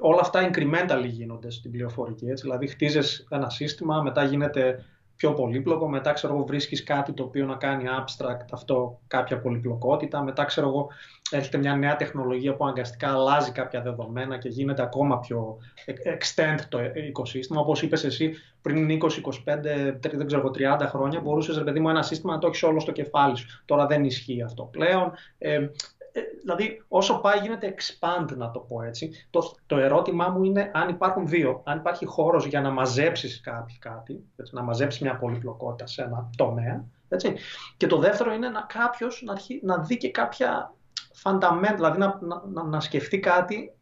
[0.00, 2.26] όλα αυτά incrementally γίνονται στην πληροφορική.
[2.26, 2.42] Έτσι.
[2.42, 4.84] Δηλαδή, χτίζεις ένα σύστημα, μετά γίνεται
[5.16, 10.22] πιο πολύπλοκο, μετά ξέρω εγώ βρίσκεις κάτι το οποίο να κάνει abstract αυτό κάποια πολυπλοκότητα,
[10.22, 10.88] μετά ξέρω εγώ
[11.36, 15.58] έρχεται μια νέα τεχνολογία που αναγκαστικά αλλάζει κάποια δεδομένα και γίνεται ακόμα πιο
[16.18, 17.60] extend το οικοσύστημα.
[17.60, 22.02] Όπως είπες εσύ πριν 20, 25, δεν ξέρω 30 χρόνια μπορούσες ρε παιδί μου ένα
[22.02, 23.62] σύστημα να το έχεις όλο στο κεφάλι σου.
[23.64, 25.12] Τώρα δεν ισχύει αυτό πλέον.
[25.38, 25.68] Ε,
[26.16, 29.26] ε, δηλαδή όσο πάει γίνεται expand να το πω έτσι.
[29.30, 31.62] Το, το ερώτημά μου είναι αν υπάρχουν δύο.
[31.64, 36.30] Αν υπάρχει χώρος για να μαζέψεις κάτι, κάτι έτσι, να μαζέψεις μια πολυπλοκότητα σε ένα
[36.36, 36.84] τομέα.
[37.08, 37.34] Έτσι.
[37.76, 40.74] Και το δεύτερο είναι να κάποιος να, να δει και κάποια
[41.22, 42.20] fundamental, δηλαδή να,
[42.52, 43.72] να, να σκεφτεί κάτι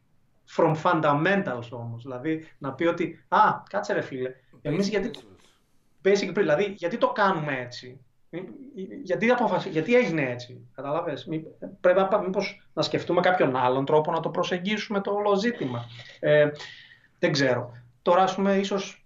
[0.56, 2.02] from fundamentals όμως.
[2.02, 4.30] Δηλαδή να πει ότι, α, κάτσε ρε φίλε,
[4.62, 5.10] εμείς γιατί,
[6.04, 8.00] basic δηλαδή, γιατί το κάνουμε έτσι;
[9.02, 9.68] Γιατί, αποφασί...
[9.68, 11.28] γιατί έγινε έτσι, καταλάβες;
[11.80, 15.84] Πρέπει να, μήπως, να σκεφτούμε κάποιον άλλον τρόπο να το προσεγγίσουμε το όλο ζήτημα.
[16.20, 16.50] Ε,
[17.18, 17.72] δεν ξέρω.
[18.02, 19.04] Τώρα, ας πούμε, ίσως,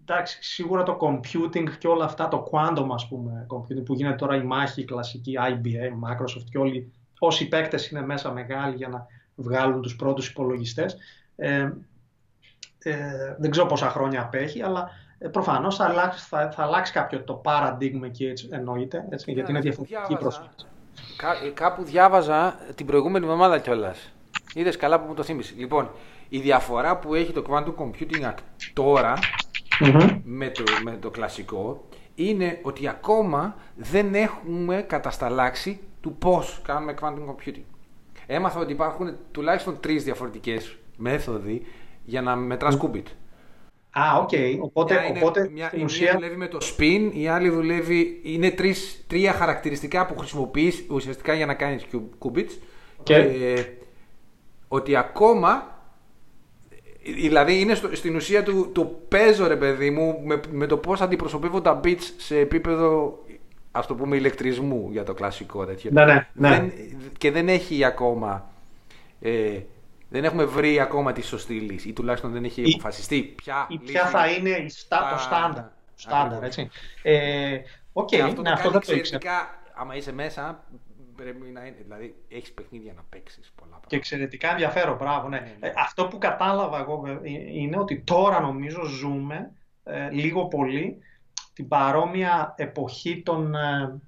[0.00, 4.36] εντάξει, σίγουρα το computing και όλα αυτά, το quantum, ας πούμε, computing, που γίνεται τώρα
[4.36, 9.06] η μάχη, η κλασική IBM, Microsoft και όλοι, όσοι παίκτες είναι μέσα μεγάλοι για να
[9.34, 10.96] βγάλουν τους πρώτους υπολογιστές.
[11.36, 11.70] Ε,
[12.78, 17.22] ε, δεν ξέρω πόσα χρόνια απέχει, αλλά ε, προφανώς θα αλλάξει, θα, θα αλλάξει κάποιο
[17.22, 20.66] το paradigm εκεί, έτσι, εννοείται, έτσι, γιατί είναι διαφορετική προσέγγιση.
[21.16, 24.12] Κά, ε, κάπου διάβαζα την προηγούμενη εβδομάδα κιόλας.
[24.54, 25.54] Είδες καλά που μου το θύμισε.
[25.56, 25.90] Λοιπόν,
[26.28, 28.34] η διαφορά που έχει το quantum computing
[28.72, 29.12] τώρα
[30.24, 37.34] με, το, με το κλασικό είναι ότι ακόμα δεν έχουμε κατασταλάξει του πώς κάνουμε quantum
[37.34, 37.62] computing.
[38.26, 41.62] έμαθα ότι υπάρχουν τουλάχιστον τρεις διαφορετικές μέθοδοι
[42.04, 43.06] για να μετράς qubit.
[43.90, 44.30] Α, οκ.
[44.60, 46.04] Οπότε, Μια είναι- οπότε μια, στην η ουσία...
[46.04, 48.20] μία δουλεύει με το spin, η άλλη δουλεύει.
[48.22, 51.86] Είναι τρεις, τρία χαρακτηριστικά που χρησιμοποιείς ουσιαστικά για να κάνεις
[52.18, 52.50] qubits.
[53.02, 53.64] Και- Ε,
[54.68, 55.76] ότι ακόμα.
[57.24, 61.00] Δηλαδή είναι στο- στην ουσία του το παίζω ρε παιδί μου με, με το πώς
[61.00, 63.18] αντιπροσωπεύω τα bits σε επίπεδο
[63.72, 65.90] ας το πούμε ηλεκτρισμού για το κλασικό τέτοιο.
[65.92, 66.48] Ναι, ναι, ναι.
[66.48, 66.72] Δεν,
[67.18, 68.50] και δεν έχει ακόμα
[69.20, 69.58] ε,
[70.08, 73.78] δεν έχουμε βρει ακόμα τη σωστή λύση ή τουλάχιστον δεν έχει Ή- αποφασιστεί ποια ή
[73.78, 75.64] ποια λύση θα είναι η στα, θα- το στάνταρ.
[75.94, 76.46] Στάνταρ, Ακριβώς.
[76.56, 76.70] έτσι.
[77.02, 77.58] Ε,
[77.92, 78.98] Οκ, Και αυτό ναι, το αυτό κάνει δεν το ήξερα.
[78.98, 79.60] εξαιρετικά.
[79.74, 80.64] Άμα είσαι μέσα,
[81.16, 81.76] πρέπει να είναι.
[81.82, 83.86] Δηλαδή, έχεις παιχνίδια να παίξεις πολλά πράγματα.
[83.88, 85.56] Και εξαιρετικά ενδιαφέρον, μπράβο, ναι.
[85.60, 89.50] Ε, αυτό που κατάλαβα εγώ βε- ε, είναι ότι τώρα νομίζω ζούμε
[89.84, 90.98] ε, λίγο πολύ
[91.58, 94.00] την παρόμοια εποχή των, ε,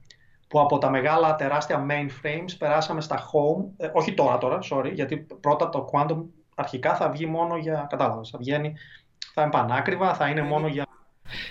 [0.49, 5.27] που από τα μεγάλα τεράστια mainframes περάσαμε στα home, ε, όχι τώρα τώρα, sorry, γιατί
[5.41, 6.23] πρώτα το quantum
[6.55, 8.75] αρχικά θα βγει μόνο για, κατάλαβα, θα βγαίνει,
[9.35, 10.87] θα είναι πανάκριβα, θα είναι μόνο για...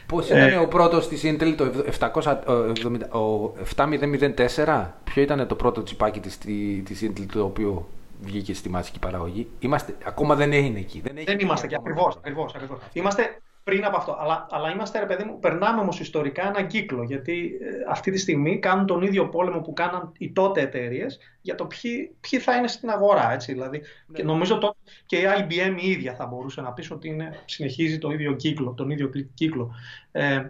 [0.06, 5.84] Πώς Ε, ήταν ο πρώτος της Intel το 770, ο 7004, Ποιο ήταν το πρώτο
[5.84, 6.38] τσιπάκι της
[6.84, 7.88] της Intel το οποίο
[8.22, 11.02] βγήκε στη μαζική παραγωγή; Είμαστε, ακόμα δεν είναι εκεί.
[11.02, 11.92] Δεν, έχει Δεν βγει είμαστε και ακόμα.
[11.92, 12.80] ακριβώς, ακριβώς, ακριβώς.
[12.94, 17.04] Είμαστε πριν από αυτό, αλλά, αλλά είμαστε, ρε παιδί μου, περνάμε όμως ιστορικά έναν κύκλο,
[17.04, 21.56] γιατί ε, αυτή τη στιγμή κάνουν τον ίδιο πόλεμο που κάναν οι τότε εταιρείες για
[21.56, 23.82] το ποιοι, ποιοι θα είναι στην αγορά, έτσι, δηλαδή.
[24.14, 27.98] Και νομίζω τότε και η IBM η ίδια θα μπορούσε να πεις ότι είναι, συνεχίζει
[27.98, 29.72] το ίδιο κύκλο, τον ίδιο κλι- κύκλο.
[30.12, 30.42] Ε,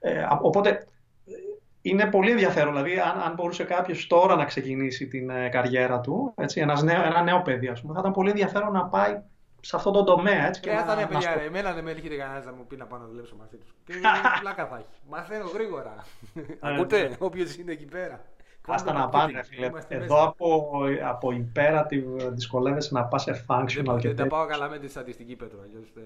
[0.00, 0.82] ε, α- οπότε ε,
[1.82, 2.72] είναι πολύ ενδιαφέρον.
[2.72, 7.02] Δηλαδή, αν, αν μπορούσε κάποιος τώρα να ξεκινήσει την ε, καριέρα του, έτσι, ένας νέο,
[7.02, 9.22] ένα νέο παιδί, ας πούμε, θα ήταν πολύ ενδιαφέρον να πάει
[9.64, 10.46] σε αυτόν τον τομέα.
[10.46, 12.66] Έτσι, Και θα ήταν να παιδιά, στο- ρε, εμένα δεν με έρχεται κανένας να μου
[12.66, 13.74] πει να πάω να δουλέψω μαζί τους.
[13.84, 13.92] Και
[14.40, 14.86] πλάκα θα έχει.
[15.08, 15.94] Μαθαίνω γρήγορα.
[16.68, 18.24] Ακούτε, όποιος είναι εκεί πέρα.
[18.66, 19.34] Άστα Κάνουμε να πάνε, computing.
[19.36, 19.66] ρε φίλε.
[19.66, 20.22] Είμαστε Εδώ μέσα.
[20.26, 20.72] από,
[21.08, 24.26] από imperative δυσκολεύεσαι να πας σε functional Δεν, και δεν τα τέτοια.
[24.26, 25.58] πάω καλά με τη στατιστική, Πέτρο.
[25.62, 26.04] Αλλιώς δεν...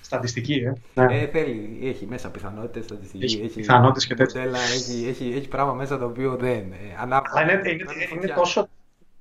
[0.00, 0.72] Στατιστική, ε.
[1.02, 1.18] Ναι.
[1.20, 4.40] Ε, θέλει, έχει μέσα πιθανότητες, στατιστική, Έχει έχει, πιθανότητες και τέτοια.
[4.40, 6.72] μοντέλα, έχει, έχει, έχει πράγμα μέσα το οποίο δεν.
[6.72, 7.26] Ε, ανάβει.
[7.34, 8.34] Αλλά είναι, είναι, Βάζει είναι φωτιά.
[8.34, 8.68] τόσο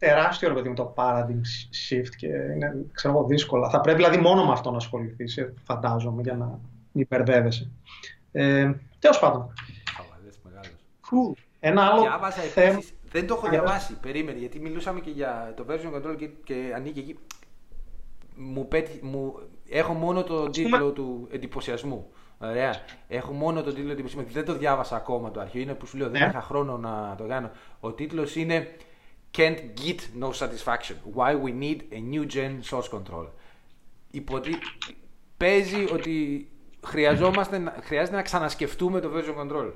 [0.06, 1.41] τεράστιο ρε παιδί μου το paradigm
[1.89, 3.70] shift και είναι ξέρω εγώ, δύσκολα.
[3.70, 6.60] Θα πρέπει δηλαδή μόνο με αυτό να ασχοληθείς, φαντάζομαι, για να
[6.91, 7.72] μην μπερδεύεσαι.
[8.32, 9.54] Ε, Τέλος πάντων.
[9.95, 10.72] Χαβαλές μεγάλος.
[11.02, 11.41] Cool.
[11.60, 12.68] Ένα άλλο Διάβασα θέμα.
[12.72, 16.30] επίσης, δεν το έχω Για διαβάσει, περίμενε, γιατί μιλούσαμε και για το version control και,
[16.43, 17.18] και ανήκει εκεί.
[18.36, 19.34] Μου, πέτυχε, μου
[19.70, 22.08] έχω μόνο το τίτλο του εντυπωσιασμού.
[22.39, 22.74] Ωραία.
[23.08, 24.32] Έχω μόνο τον τίτλο εντυπωσιασμού.
[24.32, 25.62] Δεν το διάβασα ακόμα το αρχείο.
[25.62, 26.28] Είναι που σου λέω, δεν Ναι.
[26.28, 27.52] είχα χρόνο να το κάνω.
[27.80, 28.68] Ο τίτλος είναι
[29.38, 30.95] Can't get no satisfaction.
[31.15, 33.25] Why we need a new gen source control;
[34.11, 34.57] Υποτι...
[35.38, 36.47] Παίζει ότι
[36.86, 39.71] χρειαζόμαστε, να- χρειάζεται να ξανασκεφτούμε το version control.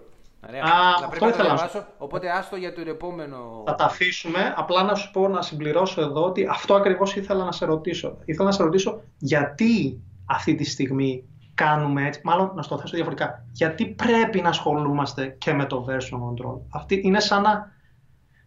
[0.47, 0.63] Ωραία.
[0.63, 3.63] Α, Να αυτό πρέπει να το ήθελα να σου διαβάσω, οπότε άστο για το επόμενο.
[3.65, 4.53] Θα τα αφήσουμε.
[4.57, 8.17] Απλά να σου πω να συμπληρώσω εδώ ότι αυτό ακριβώς ήθελα να σε ρωτήσω.
[8.25, 13.45] Ήθελα να σε ρωτήσω γιατί αυτή τη στιγμή κάνουμε έτσι, μάλλον να στο θέσω διαφορετικά.
[13.51, 16.59] Γιατί πρέπει να ασχολούμαστε και με το version control.
[16.69, 17.71] Αυτή είναι σαν να,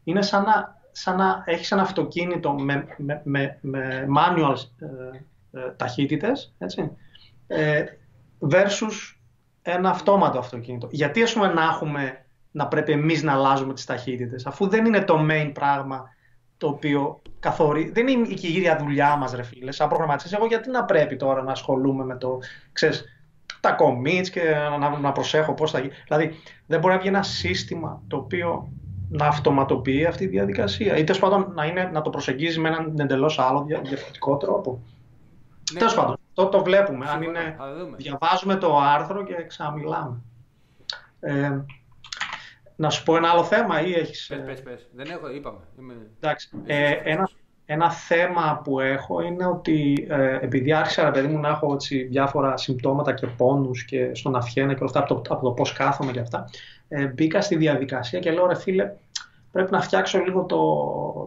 [0.04, 5.70] είναι σαν να, σαν να έχεις ένα αυτοκίνητο με, με, με, με manual ε, ε,
[5.76, 6.90] ταχύτητες, έτσι,
[7.46, 7.84] ε,
[8.51, 9.16] versus
[9.62, 10.88] ένα αυτόματο αυτοκίνητο.
[10.90, 15.01] Γιατί ας πούμε να έχουμε να πρέπει εμείς να αλλάζουμε τις ταχύτητες αφού δεν είναι
[15.01, 16.05] το main πράγμα
[16.57, 20.70] το οποίο καθορίζει, δεν είναι η κύρια δουλειά μας ρε φίλε, σαν προγραμματιστής εγώ γιατί
[20.70, 22.38] να πρέπει τώρα να ασχολούμαι με το,
[22.72, 23.05] ξέρεις,
[23.61, 24.42] τα commits και
[24.80, 25.92] να, να προσέχω πώς θα γίνει.
[26.07, 26.34] Δηλαδή
[26.66, 28.72] δεν μπορεί να βγει ένα σύστημα το οποίο
[29.09, 32.94] να αυτοματοποιεί αυτή τη διαδικασία ή τέλος πάντων να, είναι, να το προσεγγίζει με έναν
[32.98, 34.82] εντελώς άλλο δια- διαφορετικό τρόπο.
[35.72, 35.78] Ναι.
[35.78, 37.04] Τέλος πάντων, αυτό το βλέπουμε.
[37.09, 37.96] Αν Συμφωνώ, είναι, θα δούμε.
[37.96, 40.20] διαβάζουμε το άρθρο και ξαναμιλάμε.
[41.20, 41.59] Ε,
[42.76, 44.26] να σου πω ένα άλλο θέμα ή έχεις...
[44.26, 44.88] Πες, ε, πες, πες.
[44.92, 45.59] Δεν έχω, είπαμε.
[45.78, 45.94] Είμαι...
[46.20, 46.50] Εντάξει.
[46.66, 47.28] Ε, ένα,
[47.64, 52.02] ένα θέμα που έχω είναι ότι ε, επειδή άρχισα ρε παιδί μου να έχω έτσι,
[52.02, 55.72] διάφορα συμπτώματα και πόνους και στον αυχένα και όλα αυτά από το, από το πώς
[55.72, 56.44] κάθομαι και αυτά
[56.89, 58.93] ε, μπήκα στη διαδικασία και λέω ρε φίλε
[59.53, 60.59] πρέπει να φτιάξω λίγο το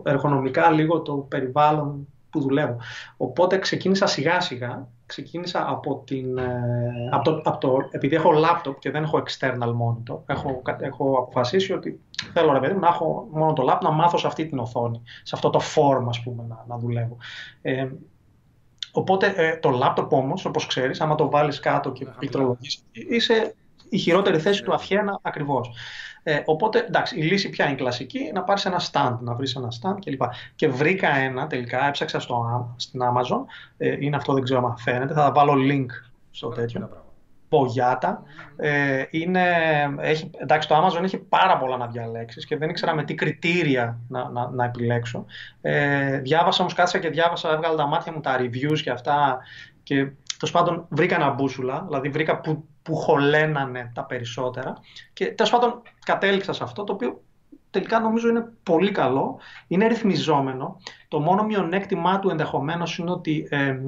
[0.06, 2.78] εργονομικά λίγο το περιβάλλον που δουλεύω.
[3.18, 8.76] Οπότε ξεκίνησα σιγά σιγά, ξεκίνησα από την, ε, από το, από το, επειδή έχω laptop
[8.80, 12.00] και δεν έχω external monitor, έχω, κα- έχω αποφασίσει ότι
[12.34, 15.02] θέλω ρε παιδί μου να έχω μόνο το laptop να μάθω σε αυτή την οθόνη,
[15.24, 17.18] σε αυτό το form ας πούμε να, να δουλεύω.
[17.62, 17.88] Ε,
[18.92, 22.20] οπότε ε, το laptop όμως, όπως ξέρεις, άμα το βάλεις κάτω και χαμηλά.
[22.20, 23.56] πληκτρολογείς, είσαι
[23.92, 25.72] η χειρότερη θέση του αφιένα ακριβώς.
[26.24, 29.56] Ε, οπότε, εντάξει, η λύση πια είναι η κλασική, να πάρεις ένα stand, να βρεις
[29.56, 30.22] ένα stand κλπ.
[30.56, 33.44] Και βρήκα ένα, τελικά έψαξα στο, Am- στην Amazon,
[33.78, 35.86] ε, είναι αυτό δεν ξέρω αν φαίνεται, θα βάλω link
[36.32, 36.80] στο Ωραία, τέτοιο.
[36.80, 37.10] τα πράγματα.
[37.50, 38.24] Μπογιάτα.
[38.56, 39.46] Ε, είναι,
[40.00, 44.00] έχει, εντάξει, το Amazon έχει πάρα πολλά να διαλέξεις και δεν ήξερα με τι κριτήρια
[44.08, 45.26] να, να, να επιλέξω.
[45.62, 49.40] Ε, διάβασα όμως, κάθισα και διάβασα, έβγαλα τα μάτια μου τα reviews και αυτά
[49.84, 49.96] και
[50.40, 54.74] τέλος πάντων βρήκα ένα μπούσουλα, δηλαδή βρήκα που, που χωλένανε τα περισσότερα
[55.14, 57.22] και τέλος πάντων κατέληξα σε αυτό το οποίο
[57.72, 60.78] τελικά νομίζω είναι πολύ καλό, είναι ρυθμιζόμενο.
[61.08, 63.80] Το μόνο μειονέκτημά του ενδεχομένως είναι ότι, ε,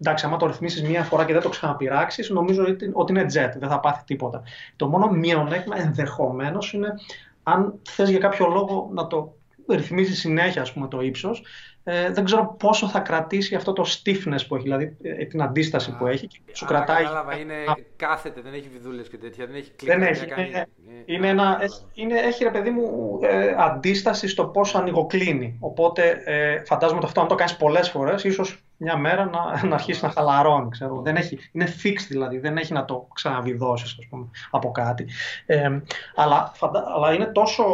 [0.00, 3.68] εντάξει, άμα το ρυθμίσεις μία φορά και δεν το ξαναπειράξεις, νομίζω ότι είναι jet, δεν
[3.68, 4.42] θα πάθει τίποτα.
[4.76, 6.94] Το μόνο μειονέκτημα ενδεχομένως είναι
[7.42, 9.34] αν θες για κάποιο λόγο να το
[9.68, 11.42] ρυθμίζει συνέχεια ας πούμε, το ύψος
[11.84, 15.96] ε, δεν ξέρω πόσο θα κρατήσει αυτό το stiffness που έχει, δηλαδή ε, την αντίσταση
[15.96, 16.26] που έχει.
[16.26, 17.02] Και σου κρατάει.
[17.02, 17.54] Κατάλαβα, είναι
[17.96, 19.90] κάθεται, δεν έχει βιδούλες και τέτοια, δεν έχει κλικ.
[19.90, 20.26] Δεν έχει.
[20.26, 20.48] Κάνει...
[20.48, 20.66] Είναι,
[21.04, 21.60] είναι ένα,
[21.94, 25.56] είναι, έχει ρε παιδί μου ε, αντίσταση στο πόσο ανοιγοκλίνει.
[25.60, 29.74] Οπότε ε, φαντάζομαι ότι αυτό αν το κάνεις πολλές φορές, ίσως μια μέρα να, να
[29.74, 30.68] αρχίσει να χαλαρώνει.
[30.70, 31.00] Ξέρω.
[31.04, 33.98] Δεν έχει, είναι fixed δηλαδή, δεν έχει να το ξαναβιδώσεις
[34.50, 35.06] από κάτι.
[35.46, 35.80] Ε,
[36.14, 37.64] αλλά, φαντα, αλλά είναι τόσο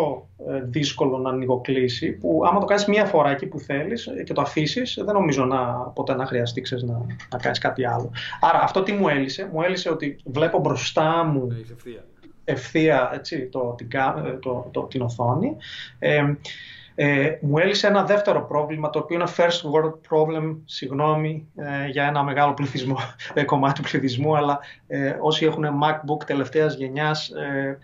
[0.48, 4.40] ε, δύσκολο να ανοιγοκλείσει που άμα το κάνεις μία φορά εκεί που θέλεις και το
[4.40, 8.10] αφήσεις, δεν νομίζω να, ποτέ να χρειαστεί ξέρεις, να, να κάνεις κάτι άλλο.
[8.40, 12.04] Άρα αυτό τι μου έλυσε, μου έλυσε ότι βλέπω μπροστά μου ευθεία,
[12.44, 13.88] ευθεία έτσι, το, την,
[14.40, 15.56] το, το, την οθόνη.
[15.98, 16.34] Ε,
[17.00, 22.04] ε, μου έλυσε ένα δεύτερο πρόβλημα, το οποίο είναι first world problem, συγγνώμη ε, για
[22.04, 22.96] ένα μεγάλο πληθυσμό,
[23.34, 27.78] ε, κομμάτι του πληθυσμού, αλλά ε, όσοι έχουν MacBook τελευταίας γενιάς, ε,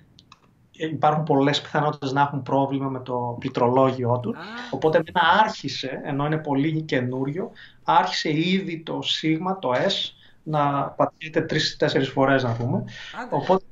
[0.70, 4.34] υπάρχουν πολλές πιθανότητες να έχουν πρόβλημα με το πληκτρολόγιο του.
[4.70, 7.50] Οπότε να άρχισε, ενώ είναι πολύ καινούριο,
[7.84, 10.12] άρχισε ήδη το Sigma, το S,
[10.42, 12.84] να πατήσετε τρεις-τέσσερις φορές να πούμε.
[13.30, 13.64] Οπότε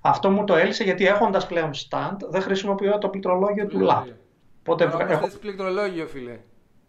[0.00, 4.26] αυτό μου το έλυσε γιατί έχοντας πλέον stand δεν χρησιμοποιώ το πληκτρολόγιο του laptop.
[4.72, 5.28] Οπότε έχω...
[5.40, 6.38] πληκτρολόγιο, φίλε.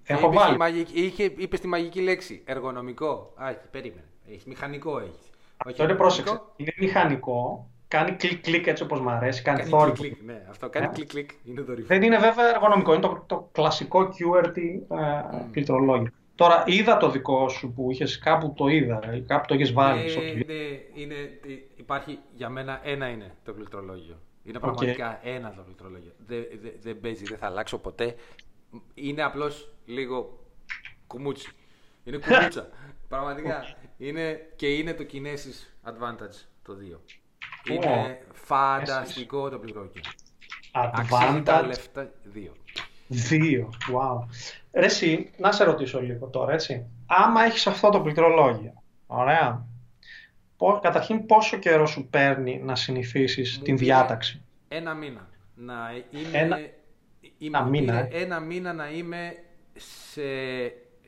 [0.03, 0.57] Έχω είπε βάλει.
[0.57, 2.41] Μαγική, είχε, είπε τη μαγική λέξη.
[2.45, 3.33] Εργονομικό.
[3.35, 4.03] Α, περίμενε.
[4.29, 5.29] Έχεις μηχανικό έχεις.
[5.57, 6.41] Αυτό είναι πρόσεξε.
[6.55, 7.69] Είναι μηχανικό.
[7.87, 9.41] Κάνει κλικ-κλικ έτσι όπως μου αρέσει.
[9.41, 10.01] Κάνει, κάνει θόρυβο.
[10.01, 11.29] Κλικ, ναι, αυτό κάνει κλικ-κλικ.
[11.43, 12.93] Είναι το Δεν είναι βέβαια εργονομικό.
[12.93, 15.45] Είναι το, το κλασικό QWERTY ε, mm.
[15.51, 16.11] πληκτρολόγιο.
[16.35, 20.01] Τώρα είδα το δικό σου που είχες κάπου το είδα, κάπου το έχεις βάλει.
[20.01, 20.53] Ναι, ναι,
[20.93, 21.15] είναι,
[21.75, 24.19] υπάρχει για μένα ένα είναι το πληκτρολόγιο.
[24.49, 25.25] Είναι πραγματικά okay.
[25.25, 26.11] ένας το πληκτρολόγιο.
[26.17, 28.15] Δεν δε, δε παίζει, δεν θα αλλάξω ποτέ.
[28.93, 30.39] Είναι απλώς λίγο
[31.07, 31.51] κουμούτσι.
[32.03, 32.69] Είναι κουμούτσα.
[33.09, 33.75] πραγματικά.
[33.97, 36.99] Είναι, και είναι το Kinesis Advantage το 2.
[37.71, 40.01] Είναι φανταστικό το πληκτρολόγιο.
[40.73, 41.41] Advantage.
[41.45, 42.47] τα λεφτά 2.
[43.07, 44.25] Δύο, wow.
[44.71, 46.85] Ρε εσύ, να σε ρωτήσω λίγο τώρα, έτσι.
[47.05, 49.67] Άμα έχεις αυτό το πληκτρολόγιο, ωραία,
[50.81, 55.29] καταρχήν πόσο καιρό σου παίρνει να συνηθίσεις την διάταξη; Ένα μήνα.
[55.55, 56.59] Να είμαι, ένα,
[57.37, 58.07] είμαι, μήνα.
[58.11, 59.35] ένα μήνα να είμαι
[59.75, 60.21] σε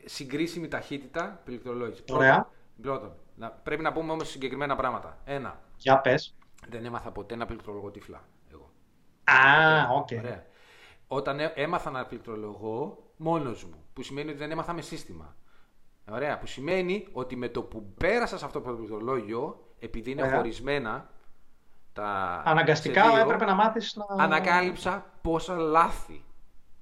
[0.06, 2.04] συγκρίσιμη ταχύτητα πληκτρολόγηση.
[2.10, 2.50] Ωραία.
[2.82, 5.18] Πρώτον, να, πρέπει να πούμε όμως συγκεκριμένα πράγματα.
[5.26, 5.60] Ένα.
[5.78, 6.36] Για πες.
[6.70, 8.24] Δεν έμαθα ποτέ να πληκτρολογώ τυφλά.
[8.52, 8.72] Εγώ.
[9.24, 10.08] Α, OK.
[10.12, 10.40] Okay.
[11.08, 15.36] Όταν έμαθα να πληκτρολογώ μόνος μου, που σημαίνει ότι δεν έμαθα με σύστημα.
[16.10, 21.10] Ωραία, που σημαίνει ότι με το που πέρασα σε αυτό το πληκτρολόγιο, επειδή είναι χωρισμένα
[21.94, 22.42] τα.
[22.46, 24.24] Αναγκαστικά δύο, έπρεπε να μάθεις να.
[24.24, 26.24] Ανακάλυψα πόσα λάθη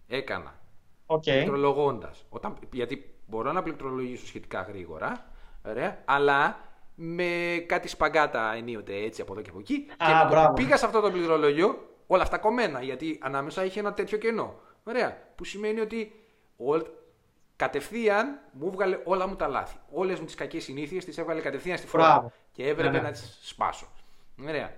[0.08, 0.60] έκανα.
[1.06, 1.20] Okay.
[1.22, 2.26] Πληκτρολογώντας.
[2.72, 5.26] Γιατί μπορώ να πληκτρολογήσω σχετικά γρήγορα,
[5.66, 6.60] ωραία, αλλά
[6.96, 9.88] με κάτι σπαγκάτα ενίοτε έτσι από εδώ και από εκεί.
[9.98, 13.66] Α, και με το που πήγα σε αυτό το πληκτρολόγιο, όλα αυτά κομμένα, γιατί ανάμεσα
[13.66, 14.60] είχε ένα τέτοιο κενό.
[14.84, 15.18] Ωραία.
[15.36, 16.14] Που σημαίνει ότι
[17.60, 19.78] κατευθείαν μου βγάλε όλα μου τα λάθη.
[19.92, 22.32] Όλες μου τις κακές συνήθειες τις έβγαλε κατευθείαν στη φορά.
[22.52, 23.04] Και έπρεπε ναι, ναι.
[23.04, 23.88] να τις σπάσω.
[24.48, 24.74] Ωραία.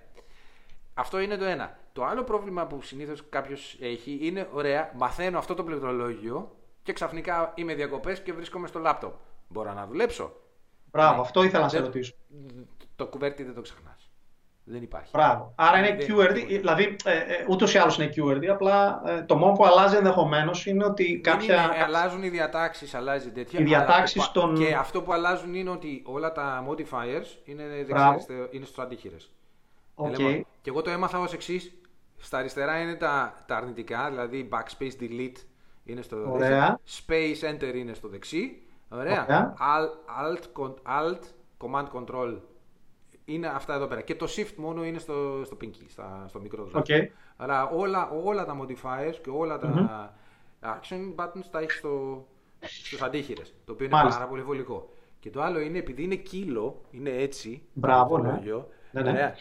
[0.93, 1.77] Αυτό είναι το ένα.
[1.93, 7.53] Το άλλο πρόβλημα που συνήθως κάποιος έχει είναι, ωραία, μαθαίνω αυτό το πληκτρολόγιο και ξαφνικά
[7.55, 9.13] είμαι διακοπές και βρίσκομαι στο λάπτοπ.
[9.47, 10.33] Μπορώ να δουλέψω.
[10.91, 11.21] Μπράβο, ναι.
[11.21, 12.13] αυτό ήθελα να σε ρωτήσω.
[12.95, 14.10] Το κουβέρτι δεν το ξεχνάς.
[14.63, 15.09] Δεν υπάρχει.
[15.13, 15.53] Μπράβο.
[15.55, 19.37] Άρα είναι δεν QWERTY, δηλαδή ε, ε, ούτως ή άλλως είναι QWERTY, απλά ε, το
[19.37, 21.63] μόνο που αλλάζει ενδεχομένως είναι ότι κάποια.
[21.63, 23.59] Είναι, αλλάζουν οι διατάξεις, αλλάζει τέτοια.
[23.59, 24.55] Οι διατάξεις των.
[24.55, 28.19] Και αυτό που αλλάζουν είναι ότι όλα τα modifiers είναι, δεξιά,
[28.51, 29.31] είναι στους αντίχειρες.
[29.95, 30.41] Okay.
[30.61, 31.71] Και εγώ το έμαθα ως εξής.
[32.17, 35.45] Στα αριστερά είναι τα, τα αρνητικά, δηλαδή backspace delete
[35.83, 36.79] είναι στο Ωραία.
[37.07, 38.61] Space enter είναι στο δεξί.
[38.89, 39.23] Ωραία.
[39.23, 39.53] Ωραία.
[39.57, 39.91] Alt,
[40.99, 41.19] alt,
[41.57, 42.37] command control
[43.33, 44.01] είναι αυτά εδώ πέρα.
[44.01, 46.93] Και το shift μόνο είναι στο, στο pinky, στα, στο μικρό δηλαδή.
[46.93, 47.07] Okay.
[47.37, 50.13] Αλλά όλα, όλα τα modifiers και όλα τα
[50.61, 50.65] mm-hmm.
[50.65, 52.25] action buttons τα έχεις στο,
[52.59, 54.17] στους αντίχειρες, το οποίο είναι Μάλιστα.
[54.19, 54.93] πάρα πολύ βολικό.
[55.19, 58.41] Και το άλλο είναι επειδή είναι κύλο, είναι έτσι, Μπράβο, ναι.
[58.91, 59.33] ναι, ναι.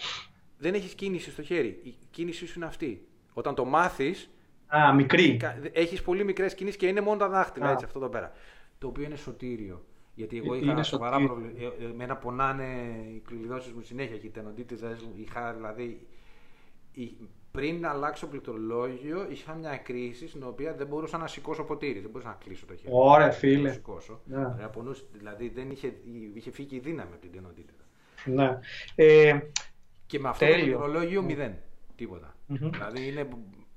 [0.59, 1.81] δεν έχεις κίνηση στο χέρι.
[1.83, 3.09] Η κίνησή σου είναι αυτή.
[3.33, 4.31] Όταν το μάθεις,
[4.77, 5.41] Α, μικρή.
[5.73, 8.33] Έχεις πολύ μικρές κινήσεις και είναι μόνο τα δάχτυλα, έτσι, αυτό εδώ πέρα.
[8.79, 9.85] Το οποίο είναι σωτήριο.
[10.21, 11.75] Γιατί εγώ Ε, είχα είναι σοβαρά ότι- προβλήματα.
[11.85, 12.65] Εμένα πονάνε
[13.15, 15.13] οι κλειδώσεις μου συνέχεια και οι τενοντίτιδες μου.
[15.17, 16.07] Είχα δηλαδή.
[16.93, 17.17] η-
[17.53, 22.01] Πριν αλλάξω πληκτρολόγιο, είχα μια κρίση στην οποία δεν μπορούσα να σηκώσω ποτήρι.
[22.01, 22.89] Δεν μπορούσα να κλείσω το χέρι.
[22.95, 23.69] Ωραία, Να φίλε.
[23.69, 24.21] το σηκώσω.
[24.25, 24.37] Ναι.
[24.47, 25.93] Ωραία, πονούσε, δηλαδή δεν είχε,
[26.35, 27.85] είχε φύγει η δύναμη από την τενοντίτιδα.
[28.25, 28.59] Ναι.
[28.95, 29.39] Ε,
[30.07, 30.59] Και με αυτό Τέλειο.
[30.73, 31.55] το πληκτρολόγιο μηδέν.
[31.97, 32.37] Τίποτα.
[32.47, 32.71] Μμμ.
[32.71, 33.29] Δηλαδή είναι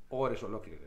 [0.07, 0.82] ώρες ολόκληρες.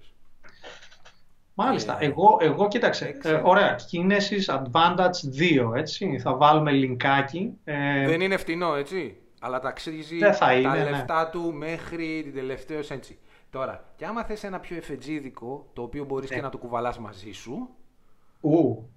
[1.57, 1.97] Μάλιστα.
[2.01, 3.05] Ε, Εγώ, εγώ κοίταξε.
[3.05, 3.41] Ε, έξαλλο.
[3.45, 3.77] ωραία.
[3.93, 6.19] Kinesis Advantage 2, έτσι.
[6.19, 7.53] Θα βάλουμε λινκάκι.
[7.65, 9.17] Ε, Δεν είναι φτηνό, έτσι.
[9.41, 10.91] Αλλά ταξίζει Δεν θα τα είναι, ναι.
[10.91, 13.19] λεφτά του μέχρι την τελευταία έτσι.
[13.51, 16.37] Τώρα, και άμα θες ένα πιο εφετζίδικο, το οποίο μπορείς Ναι.
[16.37, 17.69] και να το κουβαλάς μαζί σου,
[18.41, 18.89] Ου,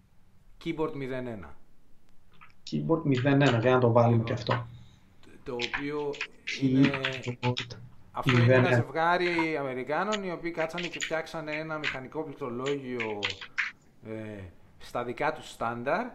[0.66, 1.56] keyboard 01.
[2.72, 4.66] keyboard 01, για να το βάλουμε και αυτό.
[5.44, 6.14] Το οποίο
[6.62, 6.90] είναι...
[7.26, 7.54] Keyboard
[8.12, 8.74] Αυτό είναι ένα 01.
[8.74, 13.20] ζευγάρι Αμερικάνων οι οποίοι κάτσανε και φτιάξανε ένα μηχανικό πληκτρολόγιο
[14.08, 14.42] ε,
[14.78, 16.06] στα δικά τους στάνταρ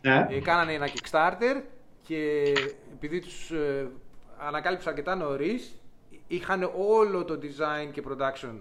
[0.00, 0.26] Ναι.
[0.30, 1.62] Ε, κάνανε ένα Kickstarter
[2.02, 2.52] και
[2.92, 3.90] επειδή τους ε,
[4.38, 5.80] ανακάλυψα αρκετά νωρίς,
[6.26, 8.54] είχαν όλο το design και production.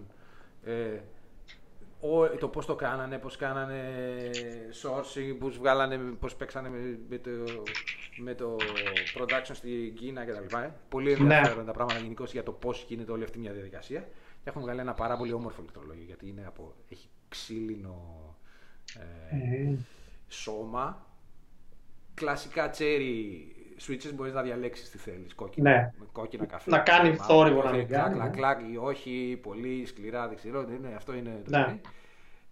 [2.02, 3.92] Ε, ο- το πώς το κάνανε, πώς κάνανε
[4.82, 7.30] sourcing, πώς βγάλανε, πώς παίξανε με, με το,
[8.18, 8.56] με το
[9.18, 10.56] production στην Κίνα κτλ.
[10.58, 10.74] Ε.
[10.90, 11.36] Πολύ Ναι.
[11.36, 14.00] ενδιαφέρον τα πράγματα γενικώ για το πώς γίνεται όλη αυτή μια διαδικασία.
[14.44, 18.36] Και έχουν βγάλει ένα πάρα πολύ όμορφο ηλεκτρολόγιο γιατί είναι από, έχει ξύλινο
[19.32, 19.78] ε, Ε,
[20.28, 21.08] σώμα.
[22.14, 23.26] Κλασικά cherry
[23.88, 25.36] switches μπορείς να διαλέξεις τι θέλεις.
[25.36, 25.94] Κόκκινα, Ναι.
[26.00, 26.70] με κόκκινα καφέ.
[26.70, 28.36] Να κάνει μαύρο, θόρυβο καφέ, να μην κλακ, κάνει, κλακ, ναι.
[28.36, 30.64] κλακ, ή όχι, πολύ σκληρά, δεν ξέρω.
[30.64, 31.66] δεν είναι, αυτό είναι το Ναι.
[31.66, 31.80] ναι.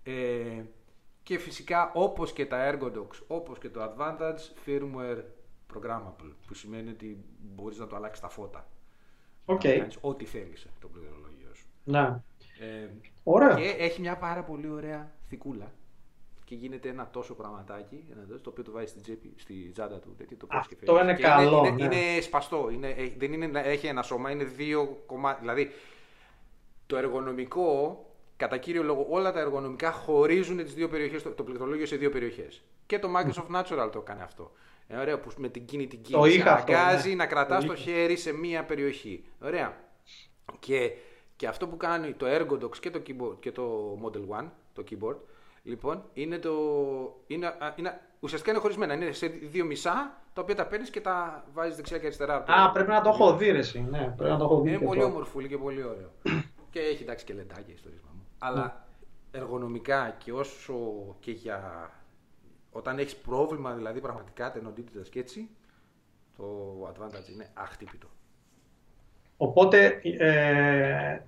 [0.03, 0.63] ε,
[1.23, 5.21] και φυσικά όπως και τα Ergodox, όπως και το Advantage, firmware
[5.73, 8.67] programmable, που σημαίνει ότι μπορείς να το αλλάξεις τα φώτα.
[9.45, 9.63] Οκ.
[9.63, 11.65] Να κάνεις ό,τι θέλεις ε, το πληκτρολόγιο σου.
[11.83, 11.99] Ναι.
[12.59, 12.87] Ε,
[13.23, 13.53] Ωραία.
[13.55, 15.71] και έχει μια πάρα πολύ ωραία θηκούλα.
[16.49, 19.99] Και γίνεται ένα τόσο πραγματάκι, ένα τόσο, το οποίο το βάζει στην, τσέπη, στη τσάντα
[19.99, 20.15] του.
[20.17, 21.09] τέτοιο, το παίρνεις και Αυτό φεύγεις.
[21.09, 21.95] είναι Και καλό, Είναι, ναι.
[21.95, 22.69] είναι σπαστό.
[22.71, 25.39] Είναι, έχει- δεν είναι, έχει ένα σώμα, είναι δύο κομμάτια.
[25.39, 25.71] Δηλαδή,
[26.87, 28.05] το εργονομικό,
[28.37, 32.09] κατά κύριο λόγο, όλα τα εργονομικά χωρίζουν τις δύο περιοχές, το, το πληκτρολόγιο σε δύο
[32.09, 32.63] περιοχές.
[32.85, 34.51] Και το Microsoft Natural το κάνει αυτό.
[34.87, 37.15] Είναι ωραίο που με την κινητική Το κίνηση είχα αυτό, αναγκάζει ναι.
[37.15, 37.81] να κρατάς Το το είχα.
[37.91, 39.23] χέρι σε μία περιοχή.
[39.43, 39.77] Ωραία.
[40.59, 40.91] Και,
[41.35, 45.17] και αυτό που κάνει το Ergodox και το, keyboard, και το Model 1, το keyboard,
[45.67, 46.51] λοιπόν, είναι το.
[47.27, 48.93] Είναι, α, είναι, ουσιαστικά είναι χωρισμένα.
[48.93, 52.35] Είναι σε δύο μισά, τα οποία τα παίρνεις και τα βάζεις δεξιά και αριστερά.
[52.35, 53.81] από το- Α, πρέπει να το έχω δει, ρε, εσύ.
[53.81, 54.69] Ναι, πρέπει να το έχω δει.
[54.69, 55.11] Είναι και πολύ αυτό.
[55.11, 56.11] όμορφουλη και πολύ ωραίο.
[56.71, 58.25] και έχει εντάξει και λεντάκια στο ρίσμα μου.
[58.39, 58.87] Αλλά
[59.31, 60.75] εργονομικά και όσο
[61.19, 61.91] και για.
[62.71, 65.49] Όταν έχεις πρόβλημα δηλαδή πραγματικά τενοντίτητα και έτσι,
[66.37, 66.45] το
[66.93, 68.07] advantage είναι αχτύπητο.
[69.37, 71.19] Οπότε ε,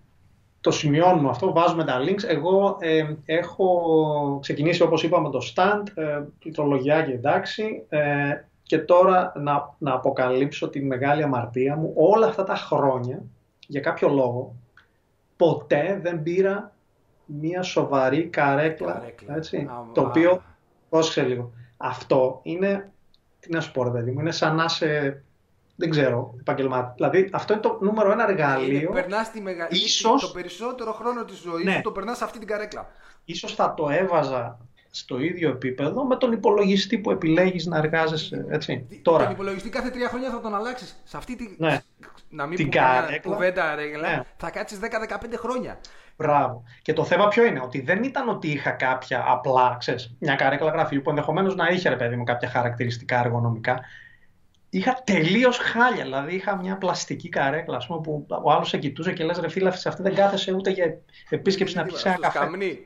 [0.61, 2.23] το σημειώνουμε αυτό, βάζουμε τα links.
[2.27, 8.33] Εγώ ε, έχω ξεκινήσει όπως είπαμε το stand, ε, πληκτρολογιάκι εντάξει ε,
[8.63, 11.91] και τώρα να, να αποκαλύψω τη μεγάλη αμαρτία μου.
[11.95, 13.23] Όλα αυτά τα χρόνια,
[13.67, 14.55] για κάποιο λόγο,
[15.37, 16.73] ποτέ δεν πήρα
[17.25, 18.91] μία σοβαρή καρέκλα.
[18.91, 19.35] Καρέκλα.
[19.35, 20.07] Έτσι, Α, το α.
[20.07, 20.41] οποίο,
[20.89, 22.91] πρόσεξε λίγο, αυτό είναι,
[23.39, 25.23] τι να σου πω ρε παιδί μου, είναι σαν να είσαι,
[25.79, 26.93] δεν ξέρω, επαγγελματία.
[26.95, 28.91] Δηλαδή αυτό είναι το νούμερο ένα εργαλείο.
[28.91, 29.67] Περνάς τη μεγα...
[29.69, 31.71] Ίσως- Το περισσότερο χρόνο της ζωής Ναι.
[31.71, 32.87] σου το περνάς σε αυτή την καρέκλα.
[33.25, 34.57] Ίσως θα το έβαζα
[34.91, 38.85] στο ίδιο επίπεδο με τον υπολογιστή που επιλέγεις να εργάζεσαι, έτσι.
[38.89, 41.01] Τον Τώρα, υπολογιστή κάθε τρία χρόνια θα τον αλλάξεις.
[41.03, 41.55] Σε αυτή τη.
[41.57, 41.81] Ναι.
[42.29, 43.33] Να μην Την πούμε μια καρέκλα.
[43.33, 44.21] κουβέντα ρέγλα, Ναι.
[44.37, 45.79] θα κάτσεις 10-15 χρόνια.
[46.17, 46.63] μπράβο.
[46.81, 50.71] Και το θέμα ποιο είναι, ότι δεν ήταν ότι είχα κάποια απλά, ξέρεις, μια καρέκλα
[50.71, 53.79] γραφείου που ενδεχομένως να είχε, ρε παιδί μου, κάποια χαρακτηριστικά εργονομικά.
[54.69, 59.13] Είχα τελείως χάλια, δηλαδή είχα μια πλαστική καρέκλα, ας πούμε, που ο άλλος σε κοιτούσε
[59.13, 60.97] και λες, ρε φίλε, σε αυτή δεν κάθεσαι ούτε για
[61.29, 62.37] επίσκεψη να πιεις ένα Στο καφέ.
[62.37, 62.79] σκαμνί.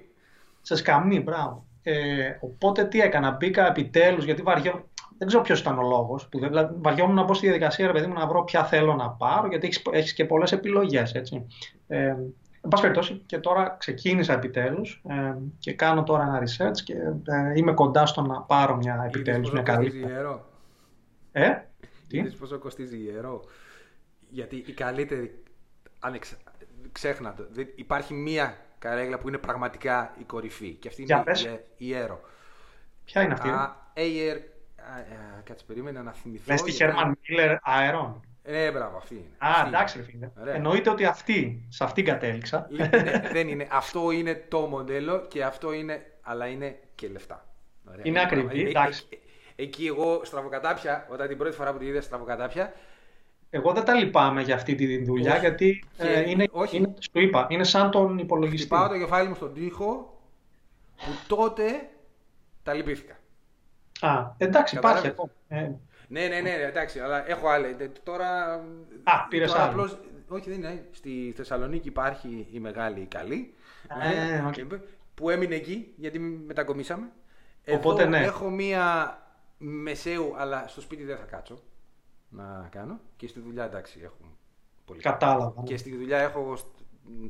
[0.61, 1.65] Σε σκαμνί, μπράβο.
[1.83, 1.93] Ε,
[2.39, 4.89] οπότε τι έκανα, μπήκα επιτέλους, γιατί βαριό...
[5.17, 6.29] δεν ξέρω ποιος ήταν ο λόγος.
[6.31, 9.47] Δηλαδή, βαριόμουν να μπω στη διαδικασία, ρε παιδί μου, να βρω ποια θέλω να πάρω,
[9.47, 11.47] γιατί έχει έχεις και πολλές επιλογές, έτσι.
[11.87, 11.97] Ε,
[12.61, 16.93] εν πάση περιπτώσει, και τώρα ξεκίνησα επιτέλους ε, και κάνω τώρα ένα research και
[17.25, 19.89] ε, είμαι κοντά στο να πάρω μια επιτέλους, Είδες μια πόσο καλή.
[19.89, 20.45] κοστίζει ιερό.
[21.31, 21.51] Ε,
[22.13, 23.43] τι; Είδες πόσο κοστίζει ιερό.
[24.29, 25.43] Γιατί η καλύτερη.
[25.99, 26.35] Ανεξ...
[26.91, 27.47] Ξέχνα το.
[27.51, 30.73] Δεν- Υπάρχει μία καρέκλα που είναι πραγματικά η κορυφή.
[30.73, 31.43] Και αυτή Για είναι πες.
[31.43, 32.17] η, ε- η Aero.
[33.05, 34.37] Ποια είναι αυτή, ρε; Α, Air.
[34.75, 36.51] α, α, Κάτσε, περίμενε να θυμηθώ.
[36.51, 38.13] Λες τη γιατί- Herman Miller Aeron.
[38.43, 39.27] Ε, μπράβο, αυτή είναι.
[39.37, 40.05] Α, Αυτή εντάξει, είναι.
[40.05, 40.29] ρε φίλε.
[40.41, 40.53] Ωραία.
[40.53, 42.67] Εννοείται ότι αυτή, σε αυτήν κατέληξα.
[42.69, 43.67] Λοιπόν, ναι, δεν είναι.
[43.71, 46.05] Αυτό είναι το μοντέλο και αυτό είναι.
[46.21, 47.47] Αλλά είναι και λεφτά.
[47.89, 48.01] Ωραία.
[48.03, 48.67] Είναι ακριβή, πράγμα.
[48.67, 49.07] Ε, εντάξει.
[49.55, 52.73] Ε, ε, Εκεί εγώ στραβοκατάπια, όταν την πρώτη φορά που τη είδα στραβοκατάπια,
[53.49, 55.39] Εγώ δεν τα λυπάμαι για αυτή τη δουλειά, Όχι.
[55.39, 56.77] γιατί Και- ε, είναι, όχι.
[56.77, 58.57] είναι, σου είπα, είναι σαν τον υπολογιστή.
[58.67, 60.17] χτυπάω το κεφάλι μου στον τοίχο
[60.95, 61.63] που τότε
[62.63, 63.13] τα λυπήθηκα.
[63.99, 65.31] Α, εντάξει, υπάρχει ακόμα.
[65.47, 65.71] Ε,
[66.07, 67.75] Ναι, ναι, ναι, εντάξει, αλλά έχω άλλη.
[67.79, 68.53] Ε, Τώρα.
[69.03, 69.71] Α, πήρες τώρα άλλη.
[69.71, 69.97] απλώς-
[70.27, 70.85] όχι, δεν είναι.
[70.91, 73.53] Στη Θεσσαλονίκη υπάρχει η μεγάλη η καλή.
[74.03, 74.53] Ε, Ναι, οκ.
[74.53, 74.65] και-
[75.15, 77.05] Που έμεινε εκεί γιατί μετακομίσαμε.
[77.67, 78.17] Οπότε, Εδώ ναι.
[78.23, 79.17] Έχω μία
[79.65, 81.59] μεσαίου, αλλά στο σπίτι δεν θα κάτσω
[82.29, 82.99] να κάνω.
[83.15, 84.17] Και στη δουλειά εντάξει έχω
[84.85, 85.01] πολύ.
[85.01, 85.53] Κατάλαβα.
[85.57, 85.63] ναι.
[85.63, 86.55] Και στη δουλειά έχω.
[86.55, 87.25] στ- μ,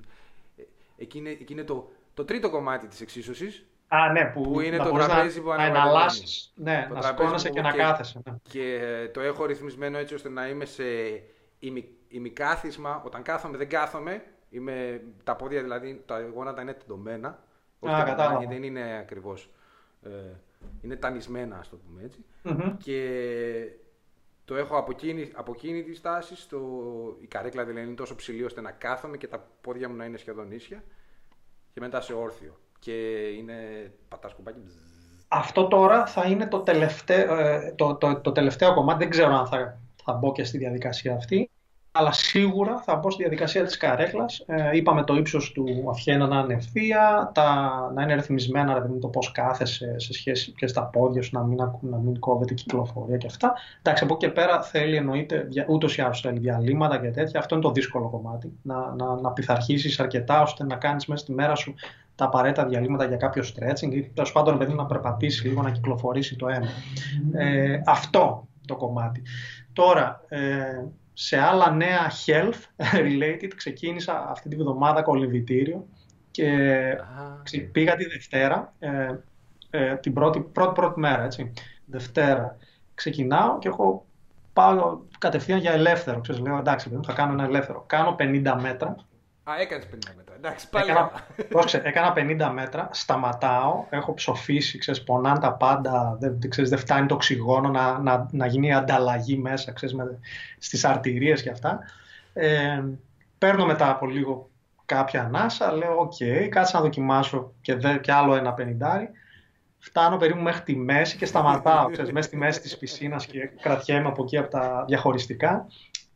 [0.56, 0.64] ε,
[0.98, 4.78] Εκεί είναι, εκεί είναι το, το τρίτο κομμάτι της εξίσωσης Α, ναι, που, Που είναι
[4.78, 5.78] να το μπορείς τραπέζι να, που να ανεβαίνει.
[5.78, 8.22] εναλλάσσεις, ναι, Το να τραπέζι σηκώνεσαι που και να και- κάθεσαι.
[8.26, 8.36] Ναι.
[8.44, 8.80] Και
[9.14, 10.84] το έχω ρυθμισμένο έτσι ώστε να είμαι σε
[11.60, 13.02] ημι, ημικάθισμα.
[13.06, 14.24] Όταν κάθομαι, δεν κάθομαι.
[14.50, 17.28] Είμαι, τα πόδια δηλαδή, τα γόνατα είναι τεντωμένα.
[17.80, 18.38] Όχι Α, τεντωμένα, κατάλαβα.
[18.40, 19.50] γιατί δεν είναι ακριβώς.
[20.02, 20.10] Ε,
[20.82, 22.26] είναι τανισμένα, ας το πούμε έτσι.
[22.44, 22.78] Μμμ.
[22.78, 23.70] Και
[24.46, 26.36] το έχω από εκείνη, από εκείνη της στάση.
[26.36, 26.60] Στο,
[27.22, 30.18] η καρέκλα δηλαδή είναι τόσο ψηλή ώστε να κάθομαι και τα πόδια μου να είναι
[30.18, 30.84] σχεδόν ίσια.
[31.74, 32.58] Και μετά σε όρθιο.
[32.80, 33.56] Και είναι
[34.08, 34.60] πατάς κουμπάκι.
[34.60, 34.76] μπζζ.
[35.28, 39.00] Αυτό τώρα θα είναι το τελευταίο, ε, το, το, το τελευταίο κομμάτι.
[39.00, 41.50] Δεν ξέρω αν θα, θα μπω και στη διαδικασία αυτή.
[41.96, 44.44] Αλλά σίγουρα θα μπω στη διαδικασία της καρέκλας.
[44.48, 48.94] Ε, είπαμε το ύψος του αυχένα να είναι ευθεία, τα, να είναι ρυθμισμένα, ρε παιδί
[48.94, 52.20] μου, το πώς κάθεσαι σε σχέση και στα πόδια σου, να μην, ακού- να μην
[52.20, 53.54] κόβεται η κυκλοφορία και αυτά.
[53.82, 57.40] Εντάξει, από εκεί και πέρα θέλει εννοείται, δια- ούτως ή άλλως θέλει διαλύματα και τέτοια.
[57.40, 58.52] Αυτό είναι το δύσκολο κομμάτι.
[58.62, 61.74] Να, να, να πειθαρχήσεις αρκετά ώστε να κάνεις μέσα στη μέρα σου
[62.16, 66.36] τα απαραίτητα διαλύματα για κάποιο stretching ή τέλος πάντων παιδί, να περπατήσεις λίγο, να κυκλοφορήσει
[66.36, 66.68] το αίμα.
[67.34, 69.22] Ε, αυτό το κομμάτι.
[69.74, 70.40] Τώρα, ε,
[71.14, 75.88] σε άλλα νέα health related ξεκίνησα αυτή τη βδομάδα κολυμβητήριο
[76.32, 76.50] και
[76.92, 79.16] Α, ξε- πήγα τη Δευτέρα, ε,
[79.70, 81.54] ε, την πρώτη, πρώτη, πρώτη μέρα, έτσι.
[81.86, 82.58] Δευτέρα
[82.94, 84.06] ξεκινάω και έχω
[84.54, 86.20] πάω κατευθείαν για ελεύθερο.
[86.22, 87.84] Ξέρεις, λέω εντάξει, παιδί μου, θα κάνω ένα ελεύθερο.
[87.88, 88.96] Κάνω 50 μέτρα
[89.44, 90.36] Α, έκανες 50 μέτρα.
[90.36, 90.92] Εντάξει, πάλι.
[90.92, 91.12] Έκανα,
[91.50, 96.80] πρόσεξε, έκανα 50 μέτρα, σταματάω, έχω ψοφήσει, ξέρεις, πονάνε τα πάντα, δεν, δεν, ξέρεις, δεν
[96.80, 100.20] φτάνει το οξυγόνο να, να, να γίνει ανταλλαγή μέσα, ξέρεις, με,
[100.58, 101.80] στις αρτηρίες και αυτά.
[102.34, 102.84] Ε,
[103.38, 104.50] παίρνω μετά από λίγο
[104.86, 106.16] κάποια ανάσα, λέω, οκ,
[106.50, 109.10] κάτσε να δοκιμάσω και, δε, και άλλο ένα πενιντάρι.
[109.80, 114.08] Φτάνω περίπου μέχρι τη μέση και σταματάω, ξέρεις, μέσα στη μέση της πισίνας και κρατιέμαι
[114.08, 115.68] από εκεί από τα διαχωριστικά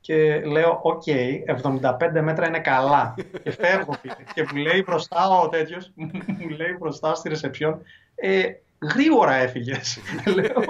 [0.08, 3.16] και λέω, οκ, 75 μέτρα είναι καλά.
[3.44, 4.14] Και φεύγω φίλε.
[4.34, 5.92] Και μου λέει μπροστά ο τέτοιος,
[6.40, 7.82] μου λέει μπροστά στη ρεσεψιόν,
[8.16, 8.44] ε,
[8.94, 10.00] γρήγορα έφυγες.
[10.36, 10.64] λέω,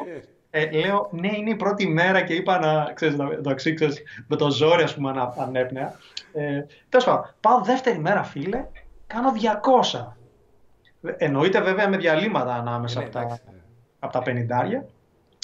[0.50, 4.36] ε, λέω, ναι, είναι η πρώτη μέρα και είπα να, ξέρεις, να το ξέρεις, με
[4.36, 5.96] το ζόρι, ας πούμε, ανα- ανέπνεα.
[6.34, 8.66] Ε, τέλος πάντων, πάω δεύτερη μέρα, φίλε,
[9.08, 10.16] κάνω 200.
[11.18, 13.42] Εννοείται βέβαια με διαλύματα ανάμεσα Ναι, από τα, εντάξει.
[14.00, 14.86] από τα 50.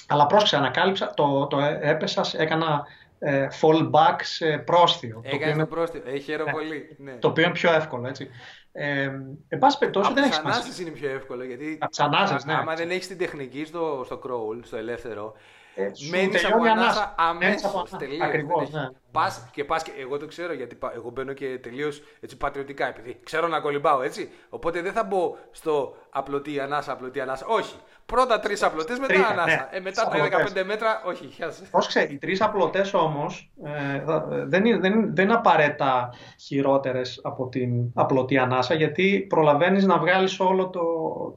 [0.07, 2.83] Αλλά πρόσεξε, ανακάλυψα, το, το έπεσας, έκανα
[3.23, 5.11] ε, fallback σε πρόσθιο.
[5.13, 6.03] το οποίο Έκανες είναι το πρόστιμο.
[6.07, 6.95] Ε, χαίρομαι πολύ.
[6.99, 7.11] Ναι.
[7.13, 8.29] το οποίο είναι πιο εύκολο, έτσι.
[8.71, 9.01] Ε,
[9.47, 10.61] εν πάση περιπτώσει Από δεν τις έχει σημασία.
[10.61, 11.77] ανάσες είναι πιο εύκολο γιατί.
[11.79, 12.53] Από τις ανάσες, ναι.
[12.53, 15.33] Άμα δεν έχεις την τεχνική στο, στο crawl, στο ελεύθερο,
[15.75, 17.37] Ε, σου μένεις από τελειώνει η ανάσα ανάσα.
[17.37, 18.01] Μένεις από αμέσως.
[18.01, 18.25] ανάσα.
[18.25, 18.89] Ακριβώς, ναι.
[19.11, 22.01] Πας και πας και εγώ το ξέρω γιατί πα- εγώ μπαίνω και τελείως
[22.37, 24.29] πατριωτικά επειδή ξέρω να κολυμπάω έτσι.
[24.49, 27.45] Οπότε δεν θα μπω στο απλωτή ανάσα, απλωτή ανάσα.
[27.47, 27.75] Όχι.
[28.05, 29.69] Πρώτα τρεις απλωτές, μετά Τρία, ανάσα.
[29.71, 29.77] ναι.
[29.77, 30.51] Ε, μετά τα Απλωτές.
[30.53, 31.27] 15 μέτρα, όχι.
[31.27, 31.63] χιάσε.
[31.71, 37.19] Πρόσεξε, οι τρεις απλωτές όμως ε, θα- δεν, είναι, δεν, είναι- δεν είναι απαραίτητα χειρότερες
[37.23, 40.81] από την απλωτή ανάσα γιατί προλαβαίνεις να βγάλεις όλο το,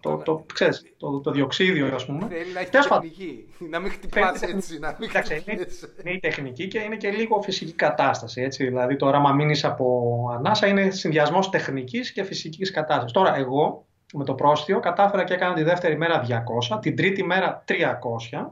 [0.00, 2.26] το, το, ξέρεις, το, το διοξίδιο, ας πούμε.
[2.30, 3.08] Θέλει να έχεις Τέλος πάντων.
[3.10, 3.54] τεχνική.
[3.70, 4.78] Να μην χτυπάς Θέλει έτσι.
[4.78, 5.90] Να μην Εντάξει, είναι, χτυπάς.
[6.04, 8.42] είναι η τεχνική και είναι και λίγο φυσική κατάσταση.
[8.42, 8.64] Έτσι.
[8.66, 13.12] Δηλαδή, τώρα, άμα μείνεις από ανάσα, είναι συνδυασμός τεχνικής και φυσικής κατάστασης.
[13.12, 16.22] Τώρα, εγώ με το πρόστιο κατάφερα και έκανα τη δεύτερη μέρα
[16.70, 18.46] 200, την τρίτη μέρα 300,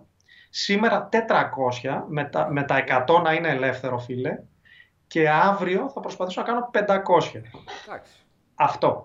[0.51, 4.39] σήμερα 400, με τα, με τα 100 να είναι ελεύθερο, φίλε,
[5.07, 6.81] και αύριο θα προσπαθήσω να κάνω 500.
[7.87, 8.13] Εντάξει.
[8.55, 9.05] Αυτό.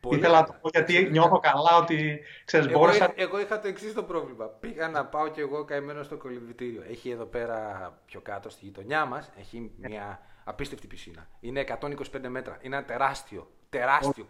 [0.00, 0.52] Πολύ Ήθελα να καλά.
[0.52, 3.04] το πω γιατί νιώθω καλά ότι ξέρεις, Εγώ, μπόρεσα.
[3.04, 4.44] είχα- εγώ είχα το εξής το πρόβλημα.
[4.46, 6.82] Πήγα να πάω κι εγώ καημένο στο κολυμβητήριο.
[6.90, 11.26] Έχει εδώ πέρα πιο κάτω στη γειτονιά μας έχει μια απίστευτη πισίνα.
[11.40, 12.58] Είναι 125 μέτρα.
[12.60, 13.50] Είναι ένα τεράστιο.
[13.68, 14.26] Τεράστιο.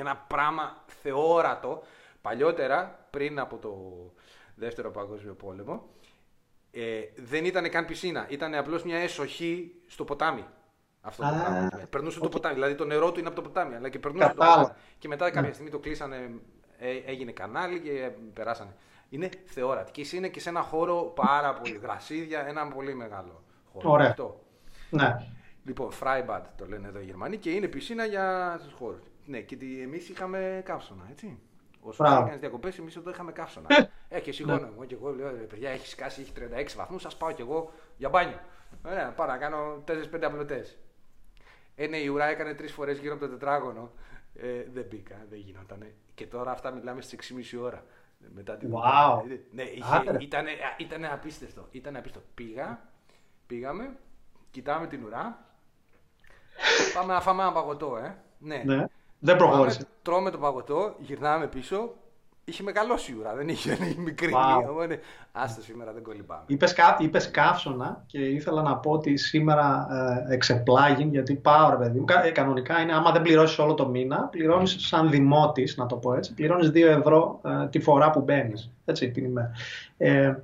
[0.00, 1.82] Ένα πράγμα θεόρατο.
[2.20, 3.72] Παλιότερα, πριν από το
[4.54, 5.88] δεύτερο παγκόσμιο πόλεμο,
[6.70, 8.26] ε, δεν ήταν καν πισίνα.
[8.28, 10.44] Ήταν απλώς μια εσοχή στο ποτάμι.
[11.00, 11.86] Αυτό το Α, πράγμα.
[11.90, 12.54] Περνούσε το ποτάμι.
[12.54, 14.60] Δηλαδή το νερό του είναι από το ποτάμι, αλλά και περνούσε το Κατάλαβα.
[14.60, 14.78] ποτάμι.
[14.98, 16.30] Και μετά κάποια στιγμή το κλείσανε,
[16.78, 18.76] ε, έγινε κανάλι και περάσανε.
[19.08, 19.90] Είναι θεόρατη.
[19.92, 23.42] Και εσύ είναι και σε ένα χώρο πάρα πολύ γρασίδια, ένα πολύ μεγάλο
[23.72, 23.90] χώρο.
[23.90, 24.08] Ωραία.
[24.08, 24.40] Αυτό.
[24.90, 25.16] Ναι.
[25.64, 29.02] Λοιπόν, Freibad το λένε εδώ οι Γερμανοί και είναι πισίνα για τους χώρους.
[29.26, 31.38] Ναι, και εμείς είχαμε καύσωνα, έτσι.
[31.80, 32.22] Όσο Μπράβο.
[32.24, 33.66] έκανε διακοπές, εμείς εδώ είχαμε καύσωνα.
[34.08, 34.60] ε, και σιγόνα.
[34.60, 34.66] Ναι.
[34.74, 37.72] Εγώ και εγώ λέω, ρε παιδιά, έχεις σκάσει, έχει 36 βαθμούς, σας πάω κι εγώ
[37.96, 38.40] για μπάνιο.
[38.86, 40.76] Ωραία, πάω να κάνω 4-5 απλωτές.
[41.76, 43.90] Ε, ναι, η ουρά έκανε τρεις φορές γύρω από το τετράγωνο.
[44.34, 45.94] Ε, δεν μπήκα, δεν γινότανε.
[46.14, 47.84] Και τώρα αυτά μιλάμε στις 6,5 ώρα.
[48.34, 49.20] Μετά την Wow.
[49.22, 49.40] δουλειά.
[49.50, 50.16] Ναι, Άντε.
[50.20, 50.46] ήταν,
[50.78, 51.68] ήταν απίστευτο.
[51.70, 52.28] Ήταν απίστευτο.
[52.34, 52.88] Πήγα,
[53.46, 53.96] πήγαμε,
[54.50, 55.46] κοιτάμε την ουρά.
[56.94, 58.16] Πάμε να φάμε ένα παγωτό, ε.
[58.38, 58.62] Ναι.
[58.66, 58.84] Ναι.
[59.24, 59.78] Δεν προχώρησε.
[59.78, 61.92] Πάμε, τρώμε το παγωτό, γυρνάμε πίσω.
[62.44, 64.32] Είχε μεγαλώσει η ουρά, δεν είχε, δεν είχε μικρή.
[64.34, 64.68] Wow.
[64.70, 65.00] Οπότε,
[65.32, 66.42] άστο σήμερα δεν κολυμπάμε.
[66.46, 69.86] Είπες, κα, είπες καύσωνα και ήθελα να πω ότι σήμερα
[70.28, 72.04] ε, εξεπλάγει γιατί πάω ρε παιδί μου.
[72.04, 75.96] Κα- ε, κανονικά είναι άμα δεν πληρώσεις όλο το μήνα, πληρώνεις σαν δημότης, να το
[75.96, 79.50] πω έτσι, πληρώνεις 2 ευρώ ε, τη φορά που μπαίνεις, έτσι την ημέρα.
[79.96, 80.34] Ε,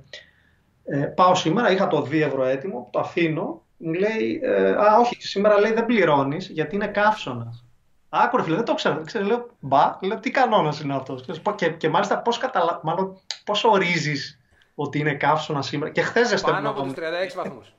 [0.83, 5.21] ε, πάω σήμερα, είχα το 2 ευρώ έτοιμο, το αφήνω, μου λέει, ε, α όχι,
[5.21, 7.65] σήμερα λέει δεν πληρώνεις γιατί είναι καύσωνας.
[8.13, 9.01] Άκου ρε φίλε, δεν το ξέρω.
[9.05, 11.25] ξέρω λέω, μπα, λέω, τι κανόνας είναι αυτός.
[11.55, 12.79] Και, και μάλιστα πώς, καταλα...
[12.83, 14.39] μάλλον, πώς ορίζεις
[14.75, 15.91] ότι είναι καύσωνα σήμερα.
[15.91, 16.55] Και χθες ζεστεύω.
[16.55, 16.97] Πάνω από τους 36
[17.35, 17.73] βαθμούς.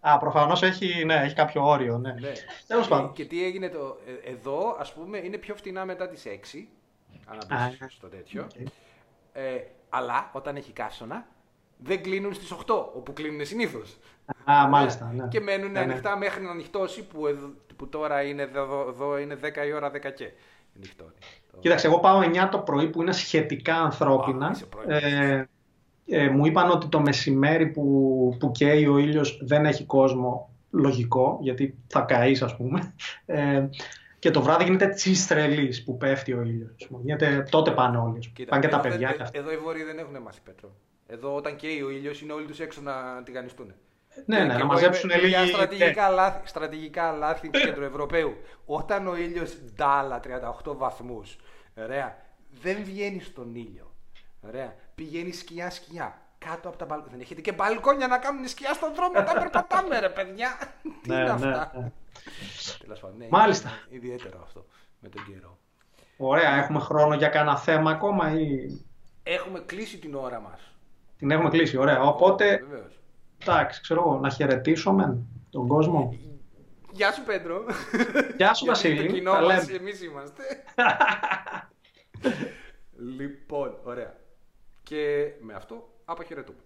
[0.00, 2.12] Α, προφανώς έχει, ναι, έχει κάποιο όριο, ναι.
[2.12, 2.32] ναι.
[2.66, 3.12] Τέλος πάντων.
[3.12, 6.68] Και τι έγινε το, ε, εδώ, ας πούμε, είναι πιο φτηνά μετά τις 6.
[7.26, 7.88] Αν Α, μπεις ναι.
[7.88, 8.42] στο τέτοιο.
[8.42, 8.70] Οκ.
[9.32, 11.26] Ε, αλλά όταν έχει καύσωνα,
[11.78, 13.96] δεν κλείνουν στις 8, όπου κλείνουν συνήθως.
[14.44, 15.28] Α, μάλιστα, ναι.
[15.28, 15.92] Και μένουν Ναι, ναι.
[15.92, 19.90] ανοιχτά μέχρι να νυχτώσει, που, εδ- που τώρα είναι εδώ, εδώ είναι 10 η ώρα
[19.90, 20.30] 10 και
[20.74, 21.10] νυχτώνει.
[21.52, 24.46] Το- Κοίταξε, εγώ πάω 9 το πρωί που είναι σχετικά ανθρώπινα.
[24.46, 24.84] Α, είσαι πρωί.
[24.88, 25.44] Ε,
[26.06, 31.38] ε, μου είπαν ότι το μεσημέρι που, που καίει ο ήλιος δεν έχει κόσμο λογικό,
[31.42, 32.94] γιατί θα καείς ας πούμε.
[33.26, 33.68] Ε,
[34.18, 36.70] και το βράδυ γίνεται τσιστρελής που πέφτει ο ήλιος.
[36.80, 37.00] ας πούμε.
[37.04, 38.18] Γίνεται, τότε πάνε όλοι.
[38.18, 38.32] ας πούμε.
[38.34, 39.38] Κοίτα, πάνε και τα εδώ, παιδιά ε- και αυτά.
[39.38, 40.70] Εδώ οι Βόρειοι δεν έχουν μάθει πέτρο.
[41.10, 43.66] Εδώ όταν καίει ο ήλιος είναι όλοι τους έξω να τηγανιστούν.
[44.26, 45.28] Ναι, Και- ναι, και να εγώ μαζέψουν είμαι λίγη...
[45.34, 48.36] Για στρατηγικά λάθη, στρατηγικά λάθη του κεντροευρωπαίου.
[48.66, 50.20] Όταν ο ήλιος ντάλα
[50.64, 51.36] 38 βαθμούς,
[51.78, 52.16] ωραία,
[52.62, 53.92] δεν βγαίνει στον ήλιο.
[54.40, 56.22] Ωραία, πηγαίνει σκιά-σκιά.
[56.38, 57.12] Κάτω από τα μπαλκόνια.
[57.12, 59.12] Δεν έχετε και μπαλκόνια να κάνουν σκιά στον δρόμο.
[59.12, 60.58] Τα περπατάμε, ρε παιδιά.
[61.02, 61.92] Τι Ναι, είναι ναι, αυτά; ναι.
[62.78, 63.68] Τέλος πάντων, ναι, Μάλιστα.
[63.68, 64.66] είναι Ιδιαίτερο αυτό
[65.00, 65.58] με τον καιρό.
[66.16, 68.46] Ωραία, έχουμε χρόνο για κανένα θέμα ακόμα ή
[69.22, 70.60] Έχουμε κλείσει την ώρα μας.
[71.18, 71.76] Την έχουμε κλείσει.
[71.76, 73.00] Ωραία, οπότε, Βεβαίως.
[73.42, 75.18] εντάξει, ξέρω εγώ, να χαιρετήσουμε
[75.50, 76.14] τον κόσμο.
[76.92, 77.64] Γεια σου Πέντρο.
[78.36, 79.06] Γεια σου, Γιατί Βασίλη.
[79.06, 79.78] Το κοινό Τα μας λέμε.
[79.78, 80.42] εμείς είμαστε.
[83.18, 84.16] λοιπόν, ωραία.
[84.82, 86.58] Και με αυτό αποχαιρετούμε.